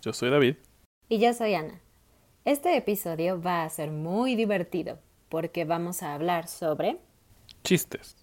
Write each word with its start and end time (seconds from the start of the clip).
Yo 0.00 0.12
soy 0.12 0.30
David. 0.30 0.56
Y 1.08 1.18
yo 1.18 1.34
soy 1.34 1.54
Ana. 1.54 1.80
Este 2.44 2.76
episodio 2.76 3.42
va 3.42 3.64
a 3.64 3.68
ser 3.68 3.90
muy 3.90 4.36
divertido 4.36 5.00
porque 5.28 5.64
vamos 5.64 6.04
a 6.04 6.14
hablar 6.14 6.46
sobre... 6.46 7.00
Chistes. 7.64 8.16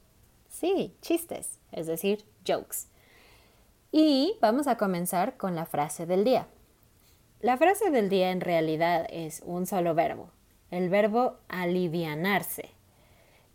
Sí, 0.47 0.95
chistes, 1.01 1.59
es 1.73 1.87
decir, 1.87 2.23
jokes. 2.47 2.87
Y 3.91 4.37
vamos 4.39 4.67
a 4.67 4.77
comenzar 4.77 5.35
con 5.35 5.53
la 5.53 5.65
frase 5.65 6.05
del 6.05 6.23
día. 6.23 6.47
La 7.41 7.57
frase 7.57 7.91
del 7.91 8.07
día 8.07 8.31
en 8.31 8.39
realidad 8.39 9.05
es 9.09 9.43
un 9.45 9.65
solo 9.65 9.93
verbo, 9.93 10.31
el 10.71 10.89
verbo 10.89 11.37
alivianarse. 11.49 12.69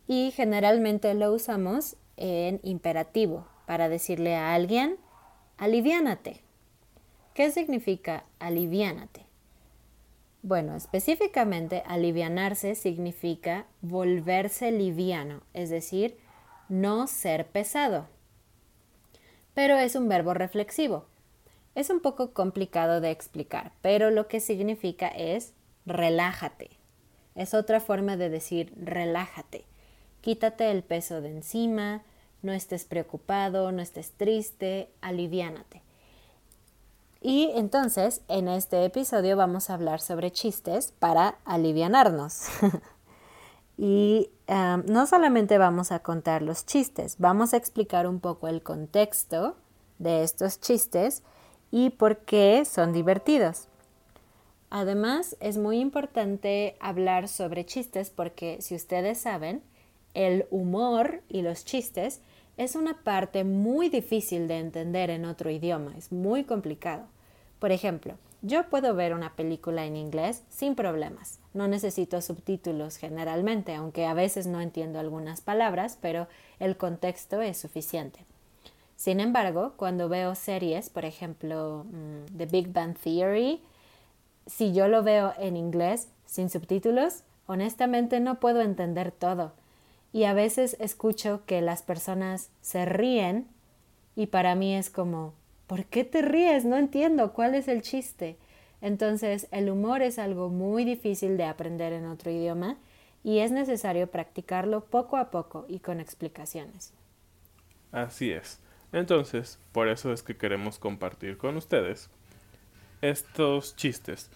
Y 0.06 0.30
generalmente 0.32 1.14
lo 1.14 1.32
usamos 1.32 1.96
en 2.18 2.60
imperativo 2.64 3.46
para 3.66 3.88
decirle 3.88 4.36
a 4.36 4.52
alguien, 4.52 4.98
aliviánate. 5.56 6.42
¿Qué 7.34 7.52
significa 7.52 8.24
aliviánate? 8.40 9.24
Bueno, 10.42 10.74
específicamente 10.74 11.82
alivianarse 11.86 12.74
significa 12.74 13.66
volverse 13.82 14.72
liviano, 14.72 15.42
es 15.54 15.70
decir, 15.70 16.18
no 16.68 17.06
ser 17.06 17.46
pesado. 17.46 18.08
Pero 19.54 19.76
es 19.76 19.94
un 19.94 20.08
verbo 20.08 20.34
reflexivo. 20.34 21.04
Es 21.76 21.88
un 21.88 22.00
poco 22.00 22.32
complicado 22.32 23.00
de 23.00 23.12
explicar, 23.12 23.72
pero 23.80 24.10
lo 24.10 24.26
que 24.26 24.40
significa 24.40 25.06
es 25.08 25.52
relájate. 25.86 26.70
Es 27.36 27.54
otra 27.54 27.78
forma 27.80 28.16
de 28.16 28.28
decir 28.28 28.72
relájate. 28.76 29.64
Quítate 30.20 30.70
el 30.70 30.82
peso 30.82 31.20
de 31.20 31.30
encima, 31.30 32.02
no 32.42 32.52
estés 32.52 32.84
preocupado, 32.84 33.70
no 33.70 33.82
estés 33.82 34.10
triste, 34.12 34.90
aliviánate. 35.00 35.82
Y 37.20 37.50
entonces, 37.54 38.22
en 38.28 38.48
este 38.48 38.84
episodio 38.84 39.36
vamos 39.36 39.68
a 39.68 39.74
hablar 39.74 40.00
sobre 40.00 40.30
chistes 40.30 40.94
para 40.98 41.36
alivianarnos. 41.44 42.46
y 43.76 44.30
no 44.48 45.06
solamente 45.06 45.58
vamos 45.58 45.92
a 45.92 46.00
contar 46.00 46.42
los 46.42 46.64
chistes, 46.64 47.16
vamos 47.18 47.52
a 47.52 47.58
explicar 47.58 48.06
un 48.06 48.20
poco 48.20 48.48
el 48.48 48.62
contexto 48.62 49.56
de 49.98 50.22
estos 50.22 50.60
chistes 50.60 51.22
y 51.70 51.90
por 51.90 52.18
qué 52.18 52.64
son 52.64 52.92
divertidos. 52.92 53.68
Además, 54.70 55.36
es 55.40 55.58
muy 55.58 55.78
importante 55.78 56.76
hablar 56.80 57.28
sobre 57.28 57.66
chistes 57.66 58.08
porque, 58.08 58.62
si 58.62 58.74
ustedes 58.74 59.18
saben, 59.18 59.62
el 60.14 60.46
humor 60.50 61.22
y 61.28 61.42
los 61.42 61.64
chistes 61.64 62.22
es 62.56 62.74
una 62.74 63.02
parte 63.02 63.44
muy 63.44 63.88
difícil 63.88 64.48
de 64.48 64.58
entender 64.58 65.10
en 65.10 65.24
otro 65.24 65.50
idioma, 65.50 65.94
es 65.96 66.12
muy 66.12 66.44
complicado. 66.44 67.06
Por 67.58 67.72
ejemplo, 67.72 68.14
yo 68.42 68.68
puedo 68.70 68.94
ver 68.94 69.12
una 69.12 69.34
película 69.34 69.84
en 69.84 69.96
inglés 69.96 70.42
sin 70.48 70.74
problemas. 70.74 71.40
No 71.52 71.68
necesito 71.68 72.22
subtítulos 72.22 72.96
generalmente, 72.96 73.74
aunque 73.74 74.06
a 74.06 74.14
veces 74.14 74.46
no 74.46 74.60
entiendo 74.60 74.98
algunas 74.98 75.42
palabras, 75.42 75.98
pero 76.00 76.26
el 76.58 76.76
contexto 76.76 77.42
es 77.42 77.58
suficiente. 77.58 78.24
Sin 78.96 79.20
embargo, 79.20 79.74
cuando 79.76 80.08
veo 80.08 80.34
series, 80.34 80.88
por 80.90 81.04
ejemplo, 81.04 81.84
mm, 81.90 82.36
The 82.36 82.46
Big 82.46 82.72
Bang 82.72 82.96
Theory, 82.96 83.62
si 84.46 84.72
yo 84.72 84.88
lo 84.88 85.02
veo 85.02 85.34
en 85.38 85.56
inglés 85.56 86.08
sin 86.24 86.50
subtítulos, 86.50 87.22
honestamente 87.46 88.20
no 88.20 88.40
puedo 88.40 88.60
entender 88.62 89.12
todo 89.12 89.52
y 90.12 90.24
a 90.24 90.34
veces 90.34 90.76
escucho 90.80 91.42
que 91.46 91.60
las 91.60 91.82
personas 91.82 92.50
se 92.60 92.84
ríen 92.84 93.46
y 94.16 94.26
para 94.26 94.54
mí 94.54 94.74
es 94.74 94.90
como, 94.90 95.34
¿por 95.66 95.84
qué 95.84 96.04
te 96.04 96.22
ríes? 96.22 96.64
No 96.64 96.76
entiendo 96.76 97.32
cuál 97.32 97.54
es 97.54 97.68
el 97.68 97.82
chiste. 97.82 98.36
Entonces, 98.80 99.46
el 99.52 99.70
humor 99.70 100.02
es 100.02 100.18
algo 100.18 100.48
muy 100.48 100.84
difícil 100.84 101.36
de 101.36 101.44
aprender 101.44 101.92
en 101.92 102.06
otro 102.06 102.30
idioma 102.30 102.78
y 103.22 103.38
es 103.38 103.52
necesario 103.52 104.10
practicarlo 104.10 104.84
poco 104.86 105.16
a 105.16 105.30
poco 105.30 105.66
y 105.68 105.80
con 105.80 106.00
explicaciones. 106.00 106.92
Así 107.92 108.32
es. 108.32 108.58
Entonces, 108.92 109.58
por 109.72 109.88
eso 109.88 110.12
es 110.12 110.22
que 110.22 110.36
queremos 110.36 110.78
compartir 110.78 111.36
con 111.36 111.56
ustedes 111.56 112.10
estos 113.02 113.76
chistes. 113.76 114.30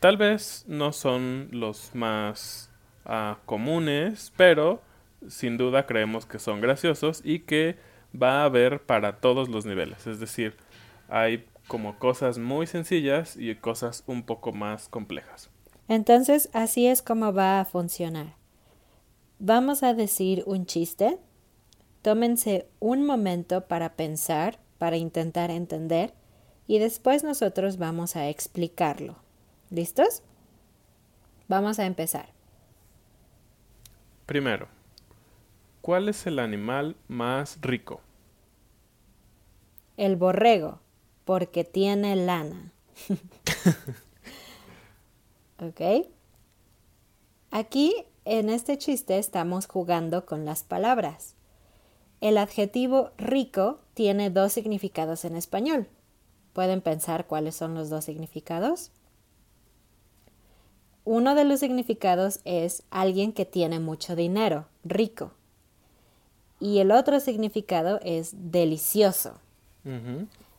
Tal 0.00 0.16
vez 0.16 0.64
no 0.66 0.92
son 0.92 1.48
los 1.52 1.94
más 1.94 2.70
ah, 3.04 3.38
comunes, 3.46 4.32
pero 4.36 4.80
sin 5.28 5.56
duda 5.56 5.86
creemos 5.86 6.26
que 6.26 6.38
son 6.38 6.60
graciosos 6.60 7.20
y 7.24 7.40
que 7.40 7.76
va 8.20 8.42
a 8.42 8.44
haber 8.44 8.82
para 8.82 9.20
todos 9.20 9.48
los 9.48 9.66
niveles. 9.66 10.06
Es 10.06 10.20
decir, 10.20 10.56
hay 11.08 11.46
como 11.68 11.98
cosas 11.98 12.38
muy 12.38 12.66
sencillas 12.66 13.36
y 13.36 13.54
cosas 13.54 14.04
un 14.06 14.22
poco 14.24 14.52
más 14.52 14.88
complejas. 14.88 15.50
Entonces, 15.88 16.48
así 16.52 16.86
es 16.86 17.02
como 17.02 17.32
va 17.32 17.60
a 17.60 17.64
funcionar. 17.64 18.34
Vamos 19.38 19.82
a 19.82 19.94
decir 19.94 20.42
un 20.46 20.66
chiste. 20.66 21.18
Tómense 22.02 22.68
un 22.80 23.04
momento 23.04 23.68
para 23.68 23.94
pensar, 23.94 24.58
para 24.78 24.96
intentar 24.96 25.50
entender, 25.50 26.14
y 26.66 26.78
después 26.78 27.24
nosotros 27.24 27.76
vamos 27.76 28.16
a 28.16 28.28
explicarlo. 28.28 29.16
¿Listos? 29.70 30.22
Vamos 31.48 31.78
a 31.78 31.86
empezar. 31.86 32.28
Primero, 34.26 34.68
¿cuál 35.82 36.08
es 36.08 36.26
el 36.26 36.38
animal 36.38 36.96
más 37.08 37.58
rico? 37.60 38.00
El 39.96 40.16
borrego, 40.16 40.80
porque 41.24 41.64
tiene 41.64 42.16
lana. 42.16 42.72
¿Ok? 45.60 46.06
Aquí, 47.50 47.94
en 48.24 48.48
este 48.48 48.78
chiste, 48.78 49.18
estamos 49.18 49.66
jugando 49.66 50.24
con 50.24 50.46
las 50.46 50.62
palabras. 50.62 51.34
El 52.20 52.38
adjetivo 52.38 53.10
rico 53.18 53.80
tiene 53.94 54.30
dos 54.30 54.52
significados 54.52 55.24
en 55.24 55.36
español. 55.36 55.88
¿Pueden 56.52 56.80
pensar 56.80 57.26
cuáles 57.26 57.56
son 57.56 57.74
los 57.74 57.90
dos 57.90 58.04
significados? 58.04 58.92
Uno 61.04 61.34
de 61.34 61.44
los 61.44 61.58
significados 61.58 62.38
es 62.44 62.84
alguien 62.90 63.32
que 63.32 63.44
tiene 63.44 63.80
mucho 63.80 64.14
dinero, 64.14 64.66
rico. 64.84 65.32
Y 66.62 66.78
el 66.78 66.92
otro 66.92 67.18
significado 67.18 67.98
es 68.04 68.34
delicioso. 68.52 69.34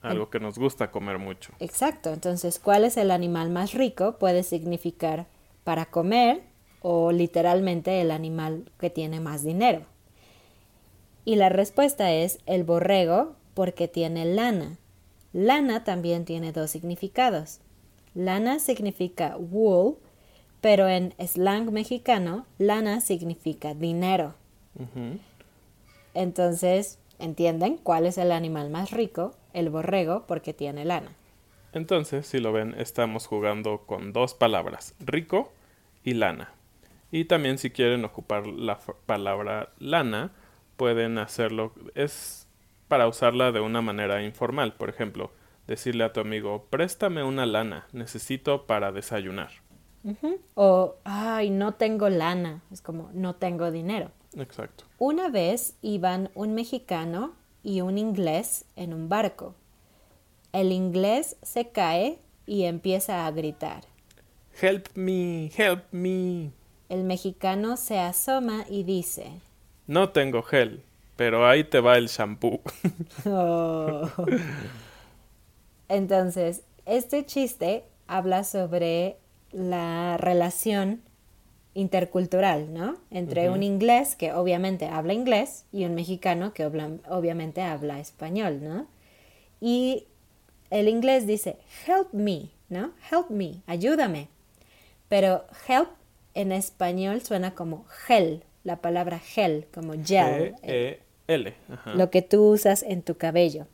Algo 0.01 0.29
que 0.29 0.41
nos 0.41 0.59
gusta 0.59 0.91
comer 0.91 1.17
mucho. 1.17 1.53
Exacto. 1.61 2.11
Entonces, 2.11 2.59
¿cuál 2.59 2.83
es 2.83 2.97
el 2.97 3.09
animal 3.09 3.49
más 3.49 3.71
rico? 3.71 4.17
Puede 4.19 4.43
significar 4.43 5.27
para 5.63 5.85
comer 5.85 6.43
o 6.81 7.13
literalmente 7.13 8.01
el 8.01 8.11
animal 8.11 8.69
que 8.81 8.89
tiene 8.89 9.21
más 9.21 9.45
dinero. 9.45 9.83
Y 11.23 11.37
la 11.37 11.47
respuesta 11.47 12.11
es 12.11 12.39
el 12.47 12.65
borrego 12.65 13.37
porque 13.53 13.87
tiene 13.87 14.25
lana. 14.25 14.77
Lana 15.31 15.85
también 15.85 16.25
tiene 16.25 16.51
dos 16.51 16.69
significados. 16.69 17.61
Lana 18.13 18.59
significa 18.59 19.37
wool, 19.37 19.95
pero 20.59 20.89
en 20.89 21.13
slang 21.25 21.71
mexicano, 21.71 22.45
lana 22.57 22.99
significa 22.99 23.73
dinero. 23.73 24.35
Entonces, 26.13 26.99
¿entienden 27.19 27.77
cuál 27.77 28.05
es 28.05 28.17
el 28.17 28.31
animal 28.31 28.69
más 28.69 28.91
rico? 28.91 29.35
El 29.53 29.69
borrego 29.69 30.25
porque 30.27 30.53
tiene 30.53 30.85
lana. 30.85 31.11
Entonces, 31.73 32.27
si 32.27 32.39
lo 32.39 32.51
ven, 32.51 32.75
estamos 32.77 33.25
jugando 33.25 33.85
con 33.85 34.13
dos 34.13 34.33
palabras, 34.33 34.95
rico 34.99 35.51
y 36.03 36.13
lana. 36.13 36.53
Y 37.11 37.25
también 37.25 37.57
si 37.57 37.71
quieren 37.71 38.05
ocupar 38.05 38.47
la 38.47 38.79
palabra 39.05 39.69
lana, 39.79 40.31
pueden 40.77 41.17
hacerlo. 41.17 41.73
Es 41.95 42.47
para 42.87 43.07
usarla 43.07 43.51
de 43.51 43.59
una 43.59 43.81
manera 43.81 44.23
informal. 44.23 44.73
Por 44.73 44.89
ejemplo, 44.89 45.31
decirle 45.67 46.03
a 46.03 46.13
tu 46.13 46.19
amigo, 46.19 46.67
préstame 46.69 47.23
una 47.23 47.45
lana, 47.45 47.87
necesito 47.91 48.65
para 48.65 48.91
desayunar. 48.91 49.49
O, 50.53 50.95
ay, 51.03 51.49
no 51.49 51.75
tengo 51.75 52.09
lana. 52.09 52.61
Es 52.71 52.81
como, 52.81 53.09
no 53.13 53.35
tengo 53.35 53.71
dinero. 53.71 54.11
Exacto. 54.35 54.85
Una 55.05 55.27
vez 55.27 55.75
iban 55.81 56.29
un 56.33 56.55
mexicano 56.55 57.33
y 57.61 57.81
un 57.81 57.97
inglés 57.97 58.63
en 58.77 58.93
un 58.93 59.09
barco. 59.09 59.53
El 60.53 60.71
inglés 60.71 61.35
se 61.41 61.67
cae 61.71 62.19
y 62.45 62.63
empieza 62.63 63.27
a 63.27 63.31
gritar. 63.31 63.83
Help 64.61 64.87
me, 64.95 65.51
help 65.57 65.83
me. 65.91 66.51
El 66.87 67.03
mexicano 67.03 67.75
se 67.75 67.99
asoma 67.99 68.63
y 68.69 68.83
dice, 68.83 69.41
No 69.87 70.11
tengo 70.11 70.41
gel, 70.41 70.83
pero 71.17 71.45
ahí 71.45 71.65
te 71.65 71.81
va 71.81 71.97
el 71.97 72.07
shampoo. 72.07 72.61
Oh. 73.25 74.09
Entonces, 75.89 76.63
este 76.85 77.25
chiste 77.25 77.83
habla 78.07 78.45
sobre 78.45 79.17
la 79.51 80.15
relación 80.15 81.01
intercultural, 81.73 82.73
¿no? 82.73 82.97
Entre 83.09 83.49
un 83.49 83.63
inglés 83.63 84.15
que 84.15 84.33
obviamente 84.33 84.85
habla 84.85 85.13
inglés 85.13 85.65
y 85.71 85.85
un 85.85 85.95
mexicano 85.95 86.53
que 86.53 86.65
obviamente 86.65 87.61
habla 87.61 87.99
español, 87.99 88.63
¿no? 88.63 88.87
Y 89.59 90.05
el 90.69 90.87
inglés 90.87 91.25
dice, 91.25 91.57
help 91.87 92.13
me, 92.13 92.49
¿no? 92.69 92.91
Help 93.11 93.29
me, 93.29 93.61
ayúdame. 93.65 94.27
Pero 95.09 95.45
help 95.67 95.89
en 96.33 96.51
español 96.51 97.21
suena 97.21 97.55
como 97.55 97.85
gel, 97.85 98.43
la 98.63 98.77
palabra 98.77 99.19
gel, 99.19 99.67
como 99.73 99.93
gel. 99.93 100.55
E 100.61 100.99
L. 101.27 101.53
Lo 101.95 102.09
que 102.09 102.21
tú 102.21 102.49
usas 102.49 102.83
en 102.83 103.01
tu 103.01 103.15
cabello. 103.15 103.67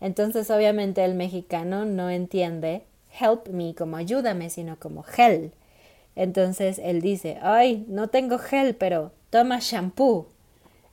Entonces, 0.00 0.50
obviamente, 0.50 1.04
el 1.04 1.14
mexicano 1.14 1.84
no 1.84 2.08
entiende 2.10 2.84
help 3.20 3.48
me 3.48 3.74
como 3.74 3.96
ayúdame, 3.96 4.50
sino 4.50 4.78
como 4.78 5.02
gel. 5.02 5.52
Entonces 6.16 6.80
él 6.82 7.00
dice, 7.00 7.38
ay, 7.42 7.84
no 7.88 8.08
tengo 8.08 8.38
gel, 8.38 8.74
pero 8.74 9.12
toma 9.30 9.58
shampoo. 9.60 10.28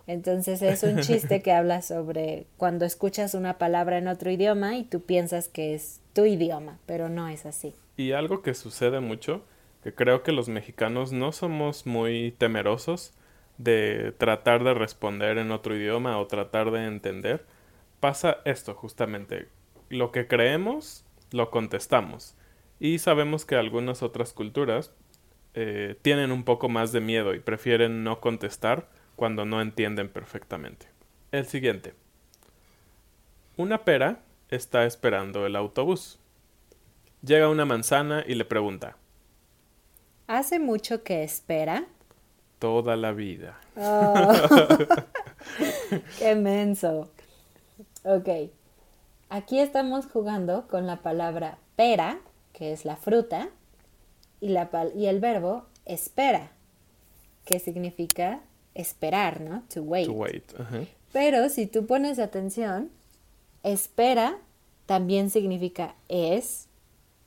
Entonces 0.05 0.61
es 0.61 0.83
un 0.83 1.01
chiste 1.01 1.41
que 1.41 1.51
habla 1.53 1.81
sobre 1.81 2.47
cuando 2.55 2.85
escuchas 2.85 3.33
una 3.33 3.57
palabra 3.57 3.97
en 3.97 4.07
otro 4.07 4.31
idioma 4.31 4.77
y 4.77 4.83
tú 4.83 5.01
piensas 5.01 5.49
que 5.49 5.75
es 5.75 5.99
tu 6.13 6.25
idioma, 6.25 6.79
pero 6.85 7.09
no 7.09 7.27
es 7.27 7.45
así. 7.45 7.75
Y 7.97 8.13
algo 8.13 8.41
que 8.41 8.53
sucede 8.53 9.01
mucho, 9.01 9.43
que 9.83 9.93
creo 9.93 10.23
que 10.23 10.31
los 10.31 10.47
mexicanos 10.47 11.11
no 11.11 11.31
somos 11.31 11.85
muy 11.85 12.33
temerosos 12.37 13.13
de 13.57 14.13
tratar 14.17 14.63
de 14.63 14.73
responder 14.73 15.37
en 15.37 15.51
otro 15.51 15.75
idioma 15.75 16.17
o 16.19 16.27
tratar 16.27 16.71
de 16.71 16.85
entender, 16.85 17.45
pasa 17.99 18.37
esto 18.45 18.75
justamente. 18.75 19.49
Lo 19.89 20.11
que 20.11 20.27
creemos, 20.27 21.05
lo 21.31 21.49
contestamos. 21.49 22.35
Y 22.79 22.99
sabemos 22.99 23.45
que 23.45 23.55
algunas 23.55 24.03
otras 24.03 24.33
culturas 24.33 24.93
eh, 25.59 25.95
tienen 26.03 26.31
un 26.31 26.43
poco 26.43 26.69
más 26.69 26.91
de 26.91 27.01
miedo 27.01 27.33
y 27.33 27.39
prefieren 27.39 28.03
no 28.03 28.21
contestar 28.21 28.89
cuando 29.15 29.43
no 29.43 29.59
entienden 29.59 30.07
perfectamente. 30.07 30.85
El 31.31 31.47
siguiente. 31.47 31.95
Una 33.55 33.83
pera 33.83 34.19
está 34.51 34.85
esperando 34.85 35.47
el 35.47 35.55
autobús. 35.55 36.19
Llega 37.23 37.49
una 37.49 37.65
manzana 37.65 38.23
y 38.27 38.35
le 38.35 38.45
pregunta. 38.45 38.97
¿Hace 40.27 40.59
mucho 40.59 41.01
que 41.01 41.23
espera? 41.23 41.85
Toda 42.59 42.95
la 42.95 43.13
vida. 43.13 43.59
Oh. 43.77 44.13
¡Qué 46.19 46.35
menso! 46.35 47.09
Ok. 48.03 48.29
Aquí 49.29 49.59
estamos 49.59 50.05
jugando 50.05 50.67
con 50.67 50.85
la 50.85 50.97
palabra 50.97 51.57
pera, 51.75 52.19
que 52.53 52.73
es 52.73 52.85
la 52.85 52.95
fruta, 52.95 53.49
y, 54.39 54.49
la, 54.49 54.69
y 54.95 55.05
el 55.07 55.19
verbo 55.19 55.65
espera, 55.85 56.51
que 57.45 57.59
significa 57.59 58.41
esperar, 58.75 59.41
¿no? 59.41 59.63
To 59.73 59.81
wait. 59.81 60.07
To 60.07 60.13
wait. 60.13 60.53
Pero 61.11 61.49
si 61.49 61.65
tú 61.67 61.85
pones 61.85 62.19
atención, 62.19 62.91
espera 63.63 64.37
también 64.85 65.29
significa 65.29 65.95
es, 66.07 66.67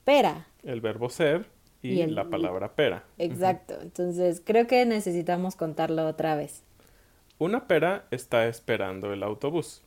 pera. 0.04 0.46
El 0.62 0.80
verbo 0.80 1.10
ser 1.10 1.46
y, 1.82 2.04
la 2.06 2.28
palabra 2.28 2.74
pera. 2.74 3.04
Exacto. 3.18 3.74
Entonces 3.80 4.42
creo 4.44 4.66
que 4.66 4.84
necesitamos 4.86 5.56
contarlo 5.56 6.06
otra 6.06 6.34
vez. 6.34 6.62
Una 7.38 7.66
pera 7.66 8.06
está 8.10 8.46
esperando 8.48 9.12
el 9.12 9.22
autobús. 9.22 9.82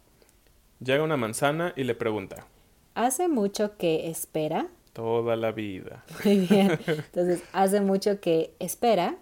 Llega 0.79 1.03
una 1.03 1.17
manzana 1.17 1.73
y 1.75 1.83
le 1.83 1.95
pregunta. 1.95 2.47
¿Hace 2.95 3.27
mucho 3.27 3.77
que 3.77 4.09
espera? 4.09 4.67
Toda 4.93 5.35
la 5.35 5.51
vida. 5.51 6.03
Muy 6.23 6.39
bien. 6.39 6.79
Entonces, 6.87 7.43
hace 7.51 7.81
mucho 7.81 8.19
que 8.19 8.53
espera 8.59 9.15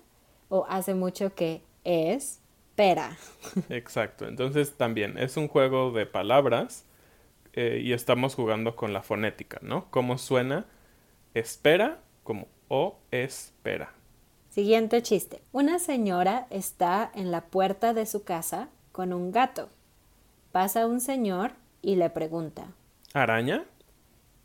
o 0.49 0.65
hace 0.69 0.93
mucho 0.93 1.33
que 1.33 1.61
espera. 1.83 3.17
Exacto. 3.69 4.27
Entonces, 4.27 4.75
también 4.75 5.17
es 5.17 5.37
un 5.37 5.47
juego 5.47 5.91
de 5.91 6.05
palabras 6.05 6.85
eh, 7.53 7.81
y 7.83 7.93
estamos 7.93 8.35
jugando 8.35 8.75
con 8.75 8.93
la 8.93 9.01
fonética, 9.01 9.59
¿no? 9.61 9.89
¿Cómo 9.91 10.17
suena 10.17 10.65
espera 11.33 11.99
como 12.23 12.47
o 12.67 12.97
espera? 13.11 13.93
Siguiente 14.49 15.01
chiste. 15.01 15.41
Una 15.53 15.79
señora 15.79 16.47
está 16.49 17.09
en 17.15 17.31
la 17.31 17.45
puerta 17.45 17.93
de 17.93 18.05
su 18.05 18.23
casa 18.23 18.67
con 18.91 19.13
un 19.13 19.31
gato. 19.31 19.69
Pasa 20.51 20.85
un 20.85 20.99
señor 20.99 21.53
y 21.81 21.95
le 21.95 22.09
pregunta. 22.09 22.67
¿Araña? 23.13 23.63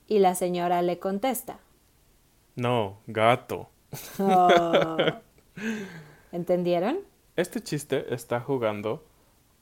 Y 0.08 0.18
la 0.20 0.34
señora 0.34 0.82
le 0.82 0.98
contesta. 0.98 1.58
No, 2.54 2.98
gato. 3.06 3.68
Oh. 4.18 4.96
¿Entendieron? 6.32 6.98
Este 7.36 7.62
chiste 7.62 8.14
está 8.14 8.40
jugando 8.40 9.04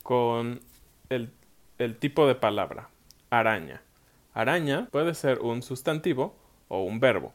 con 0.02 0.60
el, 1.08 1.32
el 1.78 1.98
tipo 1.98 2.26
de 2.26 2.34
palabra, 2.34 2.88
araña. 3.30 3.82
Araña 4.32 4.88
puede 4.90 5.14
ser 5.14 5.40
un 5.40 5.62
sustantivo 5.62 6.34
o 6.68 6.82
un 6.82 7.00
verbo. 7.00 7.32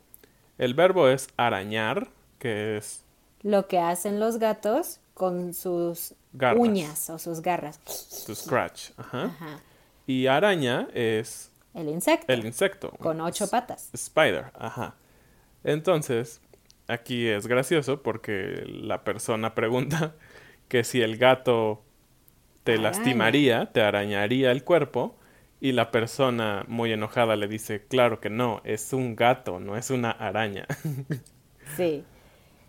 El 0.57 0.73
verbo 0.73 1.07
es 1.09 1.27
arañar, 1.37 2.09
que 2.37 2.77
es 2.77 3.03
Lo 3.41 3.67
que 3.67 3.79
hacen 3.79 4.19
los 4.19 4.37
gatos 4.37 4.99
con 5.13 5.53
sus 5.53 6.13
Garras. 6.33 6.59
uñas 6.61 7.09
o 7.09 7.17
sus 7.19 7.41
garras. 7.41 7.79
to 8.25 8.35
scratch. 8.35 8.91
Ajá. 8.97 9.25
Ajá. 9.25 9.59
Y 10.05 10.27
araña 10.27 10.87
es 10.93 11.48
El 11.73 11.87
insecto. 11.89 12.31
el 12.33 12.45
insecto. 12.45 12.91
Con 12.99 13.21
ocho 13.21 13.49
patas. 13.49 13.89
Spider, 13.93 14.45
ajá. 14.57 14.95
Entonces, 15.63 16.41
aquí 16.87 17.27
es 17.27 17.47
gracioso 17.47 18.01
porque 18.01 18.63
la 18.65 19.03
persona 19.03 19.53
pregunta 19.55 20.15
que 20.67 20.83
si 20.83 21.01
el 21.01 21.17
gato 21.17 21.83
te 22.63 22.73
Araña. 22.73 22.89
lastimaría, 22.89 23.71
te 23.71 23.81
arañaría 23.81 24.51
el 24.51 24.63
cuerpo, 24.63 25.15
y 25.61 25.73
la 25.73 25.91
persona 25.91 26.63
muy 26.69 26.91
enojada 26.93 27.35
le 27.35 27.47
dice, 27.49 27.85
claro 27.85 28.21
que 28.21 28.29
no, 28.29 28.61
es 28.63 28.93
un 28.93 29.15
gato, 29.17 29.59
no 29.59 29.75
es 29.77 29.89
una 29.89 30.11
araña. 30.11 30.65
Sí. 31.77 32.03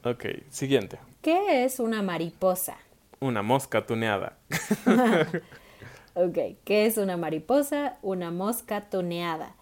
ok, 0.04 0.24
siguiente. 0.50 0.98
¿Qué 1.22 1.64
es 1.64 1.80
una 1.80 2.02
mariposa? 2.02 2.76
Una 3.20 3.40
mosca 3.42 3.86
tuneada. 3.86 4.36
Ok, 6.14 6.38
¿qué 6.64 6.86
es 6.86 6.96
una 6.96 7.16
mariposa? 7.16 7.98
Una 8.02 8.30
mosca 8.30 8.88
tuneada. 8.88 9.54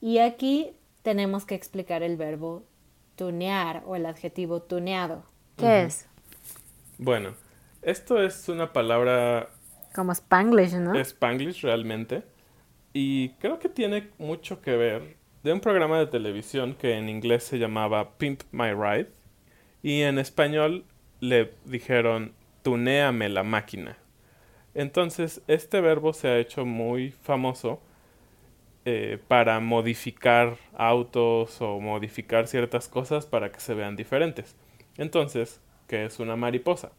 Y 0.00 0.18
aquí 0.18 0.76
tenemos 1.02 1.44
que 1.46 1.54
explicar 1.54 2.02
el 2.02 2.16
verbo 2.16 2.64
tunear 3.16 3.82
o 3.86 3.96
el 3.96 4.06
adjetivo 4.06 4.62
tuneado. 4.62 5.24
¿Qué 5.56 5.82
es? 5.82 6.08
bueno, 6.98 7.34
esto 7.82 8.22
es 8.22 8.48
una 8.48 8.72
palabra 8.72 9.48
Como 9.94 10.12
Spanglish, 10.12 10.74
¿no? 10.74 10.94
Spanglish 10.94 11.62
realmente. 11.62 12.22
Y 12.92 13.30
creo 13.40 13.58
que 13.58 13.68
tiene 13.68 14.10
mucho 14.18 14.60
que 14.60 14.76
ver 14.76 15.16
de 15.42 15.52
un 15.52 15.60
programa 15.60 15.98
de 15.98 16.06
televisión 16.06 16.74
que 16.74 16.96
en 16.96 17.08
inglés 17.08 17.44
se 17.44 17.58
llamaba 17.58 18.16
Pimp 18.18 18.42
My 18.52 18.72
Ride. 18.72 19.10
Y 19.82 20.02
en 20.02 20.18
español 20.18 20.84
le 21.20 21.52
dijeron 21.66 22.32
tuneame 22.62 23.28
la 23.28 23.42
máquina. 23.42 23.98
Entonces, 24.74 25.40
este 25.46 25.80
verbo 25.80 26.12
se 26.12 26.28
ha 26.28 26.38
hecho 26.38 26.64
muy 26.64 27.10
famoso 27.10 27.80
eh, 28.84 29.18
para 29.28 29.60
modificar 29.60 30.56
autos 30.76 31.60
o 31.62 31.80
modificar 31.80 32.48
ciertas 32.48 32.88
cosas 32.88 33.24
para 33.24 33.50
que 33.50 33.60
se 33.60 33.72
vean 33.74 33.96
diferentes. 33.96 34.56
Entonces, 34.98 35.60
¿qué 35.86 36.04
es 36.04 36.18
una 36.18 36.36
mariposa? 36.36 36.92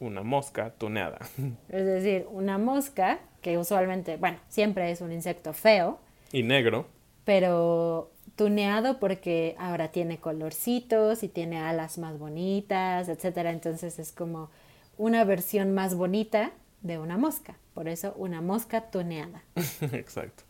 Una 0.00 0.22
mosca 0.22 0.70
tuneada. 0.76 1.18
Es 1.68 1.84
decir, 1.84 2.26
una 2.30 2.58
mosca, 2.58 3.20
que 3.42 3.58
usualmente, 3.58 4.16
bueno, 4.16 4.38
siempre 4.48 4.90
es 4.90 5.00
un 5.00 5.12
insecto 5.12 5.52
feo, 5.52 5.98
y 6.32 6.42
negro. 6.42 6.86
pero 7.24 8.10
tuneado 8.36 8.98
porque 8.98 9.56
ahora 9.58 9.88
tiene 9.88 10.18
colorcitos 10.18 11.22
y 11.22 11.28
tiene 11.28 11.58
alas 11.60 11.98
más 11.98 12.18
bonitas, 12.18 13.08
etcétera. 13.08 13.50
Entonces 13.50 13.98
es 13.98 14.12
como 14.12 14.50
una 14.96 15.24
versión 15.24 15.74
más 15.74 15.94
bonita 15.94 16.52
de 16.82 16.98
una 16.98 17.16
mosca. 17.16 17.56
Por 17.74 17.88
eso 17.88 18.14
una 18.16 18.40
mosca 18.40 18.90
tuneada. 18.90 19.42
Exacto. 19.92 20.44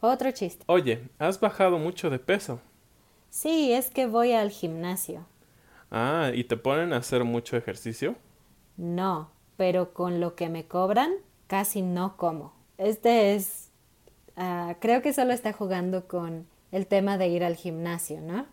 Otro 0.00 0.30
chiste. 0.32 0.64
Oye, 0.66 1.08
has 1.18 1.38
bajado 1.38 1.78
mucho 1.78 2.10
de 2.10 2.18
peso. 2.18 2.60
Sí, 3.30 3.72
es 3.72 3.88
que 3.88 4.06
voy 4.06 4.32
al 4.32 4.50
gimnasio. 4.50 5.26
Ah, 5.90 6.32
¿y 6.34 6.44
te 6.44 6.56
ponen 6.56 6.92
a 6.92 6.96
hacer 6.96 7.24
mucho 7.24 7.56
ejercicio? 7.56 8.16
No, 8.76 9.30
pero 9.56 9.92
con 9.92 10.20
lo 10.20 10.34
que 10.34 10.48
me 10.48 10.64
cobran, 10.64 11.12
casi 11.46 11.82
no 11.82 12.16
como. 12.16 12.52
Este 12.78 13.34
es, 13.34 13.70
ah, 14.36 14.74
creo 14.80 15.02
que 15.02 15.12
solo 15.12 15.32
está 15.32 15.52
jugando 15.52 16.08
con 16.08 16.46
el 16.72 16.86
tema 16.86 17.18
de 17.18 17.28
ir 17.28 17.44
al 17.44 17.54
gimnasio, 17.56 18.20
¿no? 18.20 18.46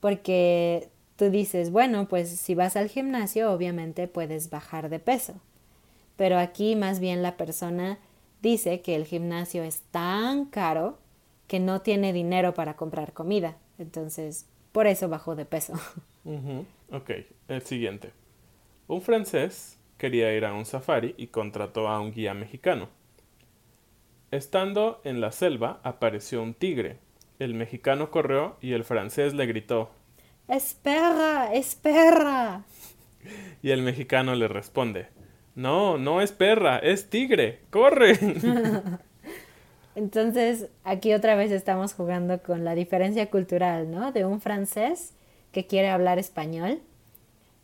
Porque 0.00 0.88
tú 1.16 1.30
dices, 1.30 1.70
bueno, 1.70 2.08
pues 2.08 2.30
si 2.30 2.54
vas 2.54 2.74
al 2.76 2.88
gimnasio, 2.88 3.52
obviamente 3.52 4.08
puedes 4.08 4.50
bajar 4.50 4.88
de 4.88 4.98
peso. 4.98 5.34
Pero 6.16 6.38
aquí 6.38 6.76
más 6.76 7.00
bien 7.00 7.22
la 7.22 7.36
persona 7.36 7.98
dice 8.42 8.80
que 8.80 8.96
el 8.96 9.04
gimnasio 9.04 9.62
es 9.62 9.80
tan 9.90 10.46
caro 10.46 10.98
que 11.46 11.60
no 11.60 11.80
tiene 11.82 12.12
dinero 12.12 12.54
para 12.54 12.76
comprar 12.76 13.12
comida. 13.12 13.56
Entonces, 13.78 14.46
por 14.72 14.86
eso 14.86 15.08
bajó 15.08 15.36
de 15.36 15.44
peso. 15.44 15.74
Ok, 16.90 17.10
el 17.48 17.62
siguiente. 17.62 18.12
Un 18.88 19.00
francés 19.02 19.78
quería 19.98 20.32
ir 20.34 20.44
a 20.44 20.54
un 20.54 20.66
safari 20.66 21.14
y 21.16 21.28
contrató 21.28 21.88
a 21.88 22.00
un 22.00 22.12
guía 22.12 22.34
mexicano. 22.34 22.88
Estando 24.30 25.00
en 25.04 25.20
la 25.20 25.32
selva 25.32 25.80
apareció 25.82 26.42
un 26.42 26.54
tigre. 26.54 26.98
El 27.38 27.54
mexicano 27.54 28.10
corrió 28.10 28.56
y 28.60 28.72
el 28.72 28.84
francés 28.84 29.34
le 29.34 29.46
gritó. 29.46 29.90
espera, 30.48 31.52
espera. 31.54 32.64
Y 33.62 33.70
el 33.70 33.82
mexicano 33.82 34.36
le 34.36 34.46
responde. 34.46 35.08
No, 35.56 35.98
no 35.98 36.20
es 36.20 36.30
perra, 36.32 36.78
es 36.78 37.10
tigre. 37.10 37.58
¡Corre! 37.70 38.12
Entonces, 39.94 40.68
aquí 40.84 41.14
otra 41.14 41.34
vez 41.36 41.50
estamos 41.50 41.94
jugando 41.94 42.42
con 42.42 42.64
la 42.64 42.74
diferencia 42.74 43.30
cultural, 43.30 43.90
¿no? 43.90 44.12
De 44.12 44.24
un 44.26 44.40
francés 44.40 45.14
que 45.52 45.66
quiere 45.66 45.88
hablar 45.88 46.18
español 46.18 46.80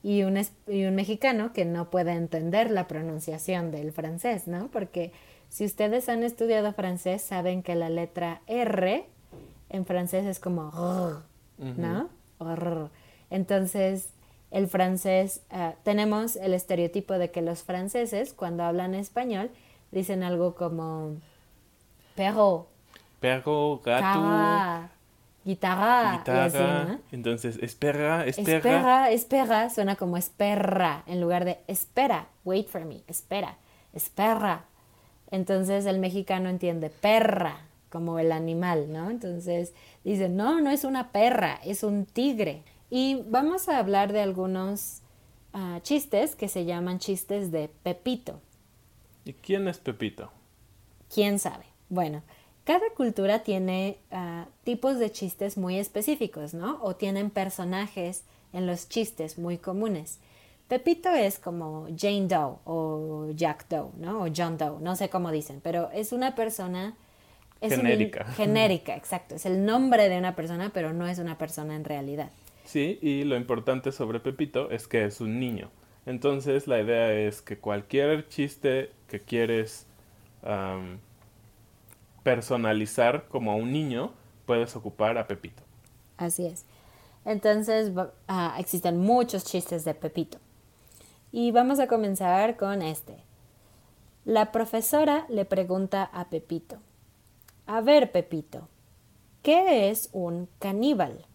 y 0.03 0.23
un, 0.23 0.39
es- 0.39 0.53
y 0.67 0.85
un 0.85 0.95
mexicano 0.95 1.53
que 1.53 1.67
no 1.67 1.91
puede 1.91 2.13
entender 2.13 2.71
la 2.71 2.89
pronunciación 2.89 3.71
del 3.71 3.93
francés, 3.93 4.49
¿no? 4.49 4.69
Porque 4.69 5.13
si 5.51 5.67
ustedes 5.67 6.09
han 6.09 6.23
estudiado 6.23 6.73
francés, 6.73 7.21
saben 7.21 7.63
que 7.63 7.75
la 7.75 7.91
letra 7.91 8.41
R 8.47 9.05
en 9.69 9.85
francés 9.85 10.25
es 10.25 10.41
como 10.41 10.71
R, 11.59 11.73
¿no? 11.77 12.09
R. 12.41 12.89
Entonces, 13.29 14.09
el 14.53 14.69
francés, 14.69 15.43
ah, 15.51 15.75
tenemos 15.83 16.37
el 16.37 16.55
estereotipo 16.55 17.15
de 17.15 17.31
que 17.31 17.43
los 17.43 17.63
franceses, 17.63 18.35
cuando 18.35 18.63
hablan 18.63 18.95
español, 18.95 19.51
dicen 19.91 20.23
algo 20.23 20.55
como 20.55 21.17
perro, 22.15 22.69
Perro, 23.19 23.81
gato, 23.85 24.03
cara, 24.03 24.91
guitarra, 25.45 26.19
guitarra. 26.19 26.45
así, 26.45 26.59
¿no? 26.59 27.01
Entonces, 27.13 27.57
espera, 27.63 28.27
espera. 28.27 28.57
Espera, 28.57 29.11
espera, 29.11 29.71
suena 29.71 29.95
como 29.97 30.17
espera, 30.17 31.05
en 31.07 31.21
lugar 31.21 31.45
de 31.45 31.59
espera, 31.69 32.27
wait 32.45 32.69
for 32.69 32.85
me, 32.85 33.03
espera, 33.07 33.59
espera. 33.93 34.65
Entonces 35.31 35.87
el 35.87 35.99
mexicano 35.99 36.49
entiende 36.49 36.91
perra, 36.91 37.61
como 37.91 38.19
el 38.19 38.33
animal, 38.33 38.93
¿no? 38.93 39.09
Entonces 39.09 39.73
dice, 40.03 40.29
no, 40.29 40.61
no 40.61 40.71
es 40.71 40.83
una 40.85 41.13
perra, 41.13 41.61
es 41.65 41.85
un 41.85 42.07
tigre. 42.07 42.63
Y 42.95 43.23
vamos 43.27 43.71
a 43.71 43.79
hablar 43.79 44.13
de 44.13 44.21
algunos 44.21 45.01
ah, 45.55 45.81
chistes 45.83 46.37
que 46.37 46.47
se 46.49 46.67
llaman 46.67 46.99
chistes 46.99 47.51
de 47.51 47.71
Pepito. 47.83 48.39
¿Y 49.25 49.33
quién 49.33 49.67
es 49.67 49.79
Pepito? 49.79 50.31
¿Quién 51.13 51.39
sabe? 51.39 51.65
Bueno, 51.89 52.23
cada 52.65 52.85
cultura 52.95 53.39
tiene 53.45 53.97
ah, 54.11 54.45
tipos 54.65 54.99
de 54.99 55.11
chistes 55.11 55.57
muy 55.57 55.79
específicos, 55.79 56.53
¿no? 56.53 56.81
O 56.83 56.95
tienen 56.95 57.31
personajes 57.31 58.25
en 58.53 58.67
los 58.67 58.91
chistes 58.91 59.39
muy 59.39 59.57
comunes. 59.57 60.19
Pepito 60.69 61.09
es 61.09 61.39
como 61.39 61.87
Jane 61.99 62.27
Doe 62.29 62.57
o 62.67 63.31
Jack 63.35 63.69
Doe, 63.71 63.89
¿no? 63.97 64.25
O 64.25 64.29
John 64.37 64.59
Doe, 64.59 64.81
no 64.83 64.97
sé 64.97 65.09
cómo 65.09 65.31
dicen, 65.31 65.61
pero 65.63 65.91
es 65.93 66.13
una 66.13 66.35
persona... 66.35 66.95
Es 67.63 67.73
un- 67.73 67.79
Genérica. 67.79 68.25
genérica, 68.27 68.97
exacto. 68.97 69.37
Es 69.37 69.47
el 69.47 69.65
nombre 69.65 70.11
de 70.11 70.19
una 70.19 70.37
persona, 70.37 70.73
pero 70.75 70.93
no 70.93 71.07
es 71.07 71.19
una 71.19 71.39
persona 71.39 71.75
en 71.75 71.85
realidad. 71.85 72.31
Sí, 72.65 72.99
y 73.03 73.25
lo 73.25 73.37
importante 73.37 73.93
sobre 73.93 74.21
Pepito 74.21 74.71
es 74.71 74.87
que 74.87 75.05
es 75.05 75.21
un 75.21 75.41
niño. 75.41 75.71
Entonces 76.07 76.67
la 76.67 76.81
idea 76.81 77.13
es 77.13 77.43
que 77.43 77.59
cualquier 77.59 78.29
chiste 78.29 78.91
que 79.09 79.21
quieres 79.21 79.87
personalizar 82.23 83.29
como 83.29 83.53
a 83.53 83.55
un 83.55 83.73
niño, 83.73 84.13
puedes 84.47 84.75
ocupar 84.75 85.19
a 85.19 85.27
Pepito. 85.27 85.63
Así 86.17 86.47
es. 86.47 86.65
Entonces 87.25 87.93
ah, 88.27 88.57
existen 88.59 88.99
muchos 88.99 89.45
chistes 89.45 89.85
de 89.85 89.95
Pepito. 89.95 90.39
Y 91.31 91.51
vamos 91.53 91.79
a 91.79 91.87
comenzar 91.87 92.57
con 92.57 92.83
este. 92.83 93.17
La 94.25 94.53
profesora 94.53 95.27
le 95.29 95.45
pregunta 95.45 96.05
a 96.13 96.29
Pepito. 96.29 96.77
A 97.67 97.81
ver, 97.81 98.13
Pepito, 98.13 98.69
¿qué 99.43 99.91
es 99.91 100.11
un 100.13 100.49
caníbal? 100.59 101.27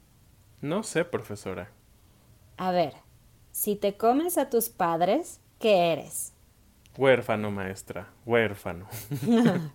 No 0.61 0.83
sé, 0.83 1.05
profesora. 1.05 1.69
A 2.57 2.71
ver, 2.71 2.93
si 3.51 3.75
te 3.75 3.95
comes 3.95 4.37
a 4.37 4.49
tus 4.49 4.69
padres, 4.69 5.39
¿qué 5.59 5.93
eres? 5.93 6.33
Huérfano, 6.97 7.51
maestra, 7.51 8.09
huérfano. 8.25 8.87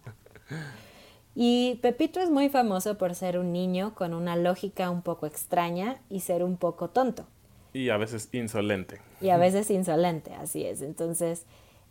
Y 1.34 1.76
Pepito 1.80 2.20
es 2.20 2.30
muy 2.30 2.48
famoso 2.50 2.98
por 2.98 3.14
ser 3.14 3.38
un 3.38 3.52
niño 3.52 3.94
con 3.94 4.12
una 4.12 4.36
lógica 4.36 4.90
un 4.90 5.02
poco 5.02 5.26
extraña 5.26 6.00
y 6.10 6.20
ser 6.20 6.42
un 6.44 6.56
poco 6.56 6.90
tonto. 6.90 7.26
Y 7.72 7.88
a 7.88 7.96
veces 7.96 8.28
insolente. 8.32 9.00
y 9.20 9.30
a 9.30 9.38
veces 9.38 9.70
insolente, 9.70 10.34
así 10.34 10.64
es. 10.64 10.82
Entonces, 10.82 11.46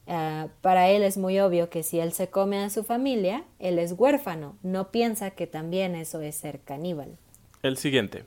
ah, 0.08 0.50
para 0.62 0.90
él 0.90 1.02
es 1.02 1.18
muy 1.18 1.40
obvio 1.40 1.72
que 1.72 1.82
si 1.82 2.00
él 2.00 2.14
se 2.14 2.30
come 2.30 2.60
a 2.60 2.70
su 2.70 2.84
familia, 2.84 3.46
él 3.58 3.80
es 3.80 3.94
huérfano, 3.94 4.58
no 4.62 4.92
piensa 4.92 5.32
que 5.32 5.48
también 5.48 5.96
eso 5.96 6.22
es 6.22 6.36
ser 6.36 6.60
caníbal. 6.60 7.18
El 7.64 7.78
siguiente. 7.78 8.26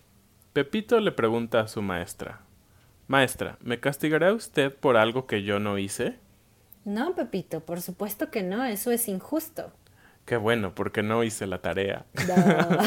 Pepito 0.55 1.01
le 1.01 1.11
pregunta 1.11 1.59
a 1.59 1.67
su 1.67 1.83
maestra. 1.83 2.41
Maestra, 3.09 3.59
¿me 3.61 3.81
castigará 3.81 4.33
usted 4.33 4.73
por 4.73 4.97
algo 4.97 5.27
que 5.27 5.43
yo 5.43 5.59
no 5.59 5.79
hice? 5.79 6.15
No, 6.85 7.17
Pepito, 7.17 7.59
por 7.59 7.83
supuesto 7.83 8.31
que 8.31 8.45
no, 8.45 8.65
eso 8.65 8.93
es 8.93 9.09
injusto. 9.09 9.73
Qué 10.25 10.37
bueno, 10.37 10.73
porque 10.73 11.03
no 11.03 11.25
hice 11.25 11.49
la 11.49 11.59
tarea. 11.59 12.07
No. 12.29 12.79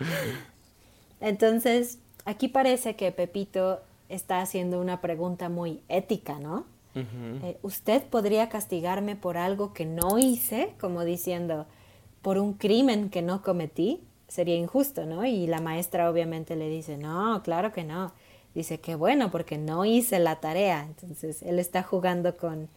Entonces, 1.20 1.98
aquí 2.24 2.48
parece 2.48 2.96
que 2.96 3.12
Pepito 3.12 3.82
está 4.08 4.40
haciendo 4.40 4.80
una 4.80 5.02
pregunta 5.02 5.50
muy 5.50 5.82
ética, 5.90 6.38
¿no? 6.38 6.64
Eh, 6.94 7.58
¿Usted 7.60 8.04
podría 8.04 8.48
castigarme 8.48 9.16
por 9.16 9.36
algo 9.36 9.74
que 9.74 9.84
no 9.84 10.16
hice? 10.16 10.72
Como 10.80 11.04
diciendo, 11.04 11.66
por 12.22 12.38
un 12.38 12.54
crimen 12.54 13.10
que 13.10 13.20
no 13.20 13.42
cometí. 13.42 14.00
Sería 14.34 14.56
injusto, 14.56 15.06
¿no? 15.06 15.24
Y 15.24 15.46
la 15.46 15.60
maestra 15.60 16.10
obviamente 16.10 16.56
le 16.56 16.68
dice, 16.68 16.98
no, 16.98 17.40
claro 17.44 17.72
que 17.72 17.84
no. 17.84 18.12
Dice 18.52 18.80
que 18.80 18.96
bueno, 18.96 19.30
porque 19.30 19.58
no 19.58 19.84
hice 19.84 20.18
la 20.18 20.40
tarea. 20.40 20.82
Entonces, 20.82 21.40
él 21.42 21.60
está 21.60 21.84
jugando 21.84 22.36
con 22.36 22.68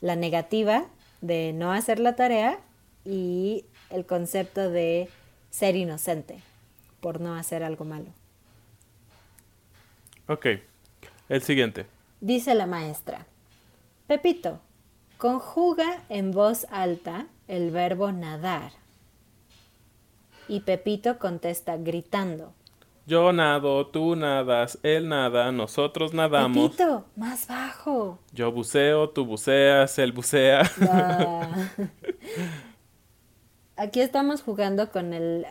la 0.00 0.16
negativa 0.16 0.86
de 1.20 1.52
no 1.52 1.70
hacer 1.70 1.98
la 1.98 2.16
tarea 2.16 2.60
y 3.04 3.66
el 3.90 4.06
concepto 4.06 4.70
de 4.70 5.10
ser 5.50 5.76
inocente 5.76 6.38
por 7.02 7.20
no 7.20 7.34
hacer 7.34 7.62
algo 7.62 7.84
malo. 7.84 8.06
Ok, 10.28 10.46
el 11.28 11.42
siguiente. 11.42 11.84
Dice 12.22 12.54
la 12.54 12.64
maestra, 12.64 13.26
Pepito, 14.06 14.60
conjuga 15.18 16.04
en 16.08 16.30
voz 16.30 16.66
alta 16.70 17.26
el 17.48 17.70
verbo 17.70 18.12
nadar. 18.12 18.81
Y 20.48 20.60
Pepito 20.60 21.18
contesta 21.18 21.76
gritando. 21.76 22.54
Yo 23.04 23.32
nado, 23.32 23.88
tú 23.88 24.14
nadas, 24.14 24.78
él 24.84 25.08
nada, 25.08 25.50
nosotros 25.50 26.14
nadamos. 26.14 26.70
Pepito, 26.70 27.04
más 27.16 27.48
bajo. 27.48 28.20
Yo 28.32 28.52
buceo, 28.52 29.10
tú 29.10 29.26
buceas, 29.26 29.98
él 29.98 30.12
bucea. 30.12 30.62
Ah. 30.88 31.68
Aquí 33.76 34.00
estamos 34.00 34.42
jugando 34.42 34.92
con 34.92 35.12
el 35.12 35.44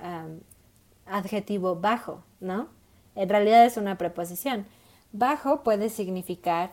adjetivo 1.05 1.75
bajo, 1.75 2.23
¿no? 2.39 2.69
En 3.15 3.27
realidad 3.27 3.65
es 3.65 3.75
una 3.75 3.97
preposición. 3.97 4.65
Bajo 5.11 5.63
puede 5.63 5.89
significar 5.89 6.71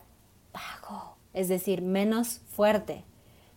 bajo, 0.52 1.16
es 1.32 1.48
decir, 1.48 1.82
menos 1.82 2.40
fuerte, 2.50 3.04